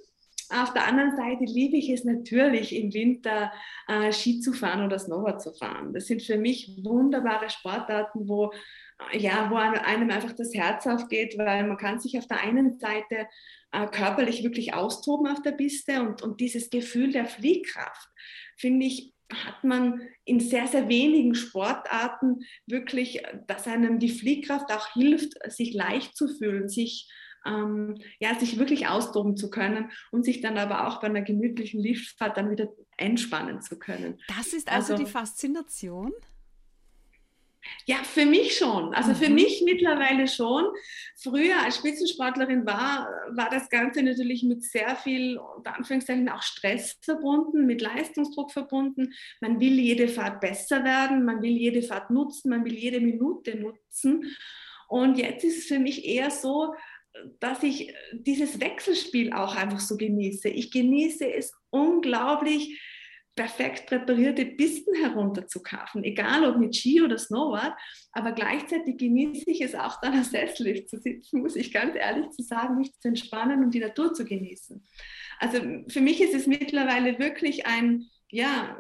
Auf 0.52 0.74
der 0.74 0.88
anderen 0.88 1.16
Seite 1.16 1.44
liebe 1.44 1.78
ich 1.78 1.90
es 1.90 2.06
natürlich 2.06 2.76
im 2.76 2.92
Winter 2.92 3.52
äh, 3.88 4.12
Ski 4.12 4.40
zu 4.40 4.54
fahren 4.54 4.84
oder 4.84 4.98
Snowboard 4.98 5.42
zu 5.42 5.54
fahren. 5.54 5.94
Das 5.94 6.08
sind 6.08 6.24
für 6.24 6.38
mich 6.38 6.80
wunderbare 6.82 7.52
Sportarten, 7.52 8.28
wo 8.28 8.52
ja, 9.14 9.50
wo 9.50 9.56
einem 9.56 10.10
einfach 10.10 10.34
das 10.34 10.54
Herz 10.54 10.86
aufgeht, 10.88 11.38
weil 11.38 11.66
man 11.68 11.78
kann 11.78 12.00
sich 12.00 12.18
auf 12.18 12.28
der 12.28 12.42
einen 12.42 12.80
Seite 12.80 13.28
äh, 13.72 13.88
körperlich 13.88 14.44
wirklich 14.44 14.74
austoben 14.74 15.28
auf 15.28 15.42
der 15.42 15.52
Piste 15.52 16.02
und, 16.02 16.22
und 16.22 16.40
dieses 16.40 16.70
Gefühl 16.70 17.12
der 17.12 17.26
Fliehkraft, 17.26 18.10
finde 18.58 18.86
ich, 18.86 19.14
hat 19.32 19.64
man 19.64 20.02
in 20.26 20.40
sehr, 20.40 20.68
sehr 20.68 20.90
wenigen 20.90 21.36
Sportarten 21.36 22.40
wirklich, 22.66 23.22
dass 23.48 23.68
einem 23.68 24.00
die 24.00 24.10
Fliehkraft 24.10 24.72
auch 24.74 24.94
hilft, 24.94 25.34
sich 25.52 25.74
leicht 25.74 26.18
zu 26.18 26.28
fühlen, 26.28 26.68
sich, 26.68 27.08
ähm, 27.46 27.96
ja, 28.20 28.34
sich 28.40 28.58
wirklich 28.58 28.88
austoben 28.88 29.38
zu 29.38 29.52
können 29.52 29.92
und 30.12 30.26
sich 30.26 30.42
dann 30.42 30.58
aber 30.58 30.88
auch 30.88 31.00
bei 31.00 31.08
einer 31.08 31.22
gemütlichen 31.22 31.80
Liftfahrt 31.80 32.38
dann 32.38 32.50
wieder 32.50 32.70
entspannen 32.98 33.62
zu 33.62 33.78
können. 33.78 34.20
Das 34.36 34.54
ist 34.54 34.68
also, 34.68 34.94
also 34.94 35.06
die 35.06 35.10
Faszination? 35.10 36.12
Ja, 37.86 37.98
für 38.04 38.26
mich 38.26 38.58
schon. 38.58 38.94
Also 38.94 39.14
für 39.14 39.30
mhm. 39.30 39.36
mich 39.36 39.62
mittlerweile 39.66 40.28
schon. 40.28 40.66
Früher 41.18 41.62
als 41.64 41.78
Spitzensportlerin 41.78 42.66
war, 42.66 43.10
war 43.32 43.50
das 43.50 43.70
Ganze 43.70 44.04
natürlich 44.04 44.44
mit 44.44 44.64
sehr 44.64 44.96
viel, 44.96 45.38
unter 45.38 45.76
Anführungszeichen, 45.76 46.30
auch 46.30 46.42
Stress 46.42 46.98
verbunden, 47.02 47.66
mit 47.66 47.82
Leistungsdruck 47.82 48.52
verbunden. 48.52 49.14
Man 49.42 49.60
will 49.60 49.80
jede 49.80 50.08
Fahrt 50.08 50.40
besser 50.40 50.84
werden, 50.84 51.26
man 51.26 51.42
will 51.42 51.58
jede 51.58 51.82
Fahrt 51.82 52.10
nutzen, 52.10 52.50
man 52.50 52.64
will 52.64 52.76
jede 52.76 53.00
Minute 53.00 53.58
nutzen. 53.58 54.36
Und 54.88 55.18
jetzt 55.18 55.44
ist 55.44 55.60
es 55.60 55.66
für 55.66 55.80
mich 55.80 56.06
eher 56.06 56.32
so, 56.32 56.74
dass 57.40 57.64
ich 57.64 57.94
dieses 58.14 58.60
Wechselspiel 58.60 59.34
auch 59.34 59.56
einfach 59.56 59.80
so 59.80 59.98
genieße. 59.98 60.50
Ich 60.50 60.72
genieße 60.72 61.32
es 61.32 61.54
unglaublich, 61.70 62.80
perfekt 63.40 63.86
präparierte 63.86 64.46
Pisten 64.46 64.94
herunterzukaufen, 64.96 66.04
egal 66.04 66.44
ob 66.44 66.58
mit 66.58 66.76
Ski 66.76 67.02
oder 67.02 67.18
Snowboard, 67.18 67.72
aber 68.12 68.34
gleichzeitig 68.34 68.98
genieße 68.98 69.50
ich 69.50 69.62
es 69.62 69.76
auch 69.76 70.02
dann 70.02 70.14
am 70.14 70.26
Sessellift 70.26 70.90
zu 70.90 70.98
sitzen, 70.98 71.40
muss 71.40 71.56
ich 71.56 71.72
ganz 71.72 71.96
ehrlich 71.96 72.30
zu 72.32 72.44
sagen, 72.44 72.76
mich 72.76 72.92
zu 73.00 73.08
entspannen 73.08 73.64
und 73.64 73.74
die 73.74 73.80
Natur 73.80 74.14
zu 74.14 74.26
genießen. 74.26 74.84
Also 75.40 75.62
für 75.88 76.02
mich 76.02 76.20
ist 76.20 76.34
es 76.34 76.48
mittlerweile 76.48 77.18
wirklich 77.18 77.66
ein, 77.66 78.08
ja, 78.30 78.78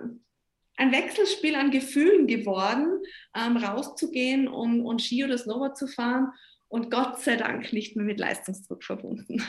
ein 0.76 0.92
Wechselspiel 0.92 1.56
an 1.56 1.72
Gefühlen 1.72 2.28
geworden, 2.28 3.02
ähm, 3.34 3.56
rauszugehen 3.56 4.50
und, 4.50 4.82
und 4.82 5.02
Ski 5.02 5.24
oder 5.24 5.38
Snowboard 5.38 5.78
zu 5.78 5.88
fahren 5.88 6.34
und 6.70 6.92
Gott 6.92 7.20
sei 7.20 7.36
Dank 7.36 7.74
nicht 7.74 7.96
mehr 7.96 8.06
mit 8.06 8.20
Leistungsdruck 8.20 8.84
verbunden. 8.84 9.44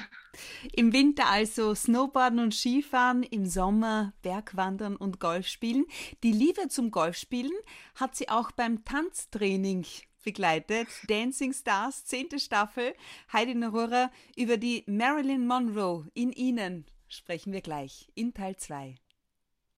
Im 0.73 0.93
Winter 0.93 1.27
also 1.29 1.75
Snowboarden 1.75 2.41
und 2.41 2.55
Skifahren, 2.55 3.23
im 3.23 3.47
Sommer 3.47 4.15
Bergwandern 4.23 4.97
und 4.97 5.21
Golfspielen. 5.21 5.85
Die 6.23 6.33
Liebe 6.33 6.69
zum 6.69 6.91
Golfspielen 6.91 7.53
hat 7.95 8.17
sie 8.17 8.29
auch 8.29 8.51
beim 8.51 8.85
Tanztraining 8.85 9.85
begleitet. 10.25 10.89
Dancing 11.09 11.53
Stars, 11.53 12.05
zehnte 12.07 12.39
Staffel. 12.39 12.95
Heidi 13.33 13.55
Narura 13.55 14.11
über 14.37 14.57
die 14.57 14.83
Marilyn 14.87 15.47
Monroe 15.47 16.07
in 16.15 16.33
Ihnen 16.33 16.87
sprechen 17.09 17.53
wir 17.53 17.61
gleich 17.61 18.09
in 18.15 18.33
Teil 18.33 18.57
2. 18.57 18.95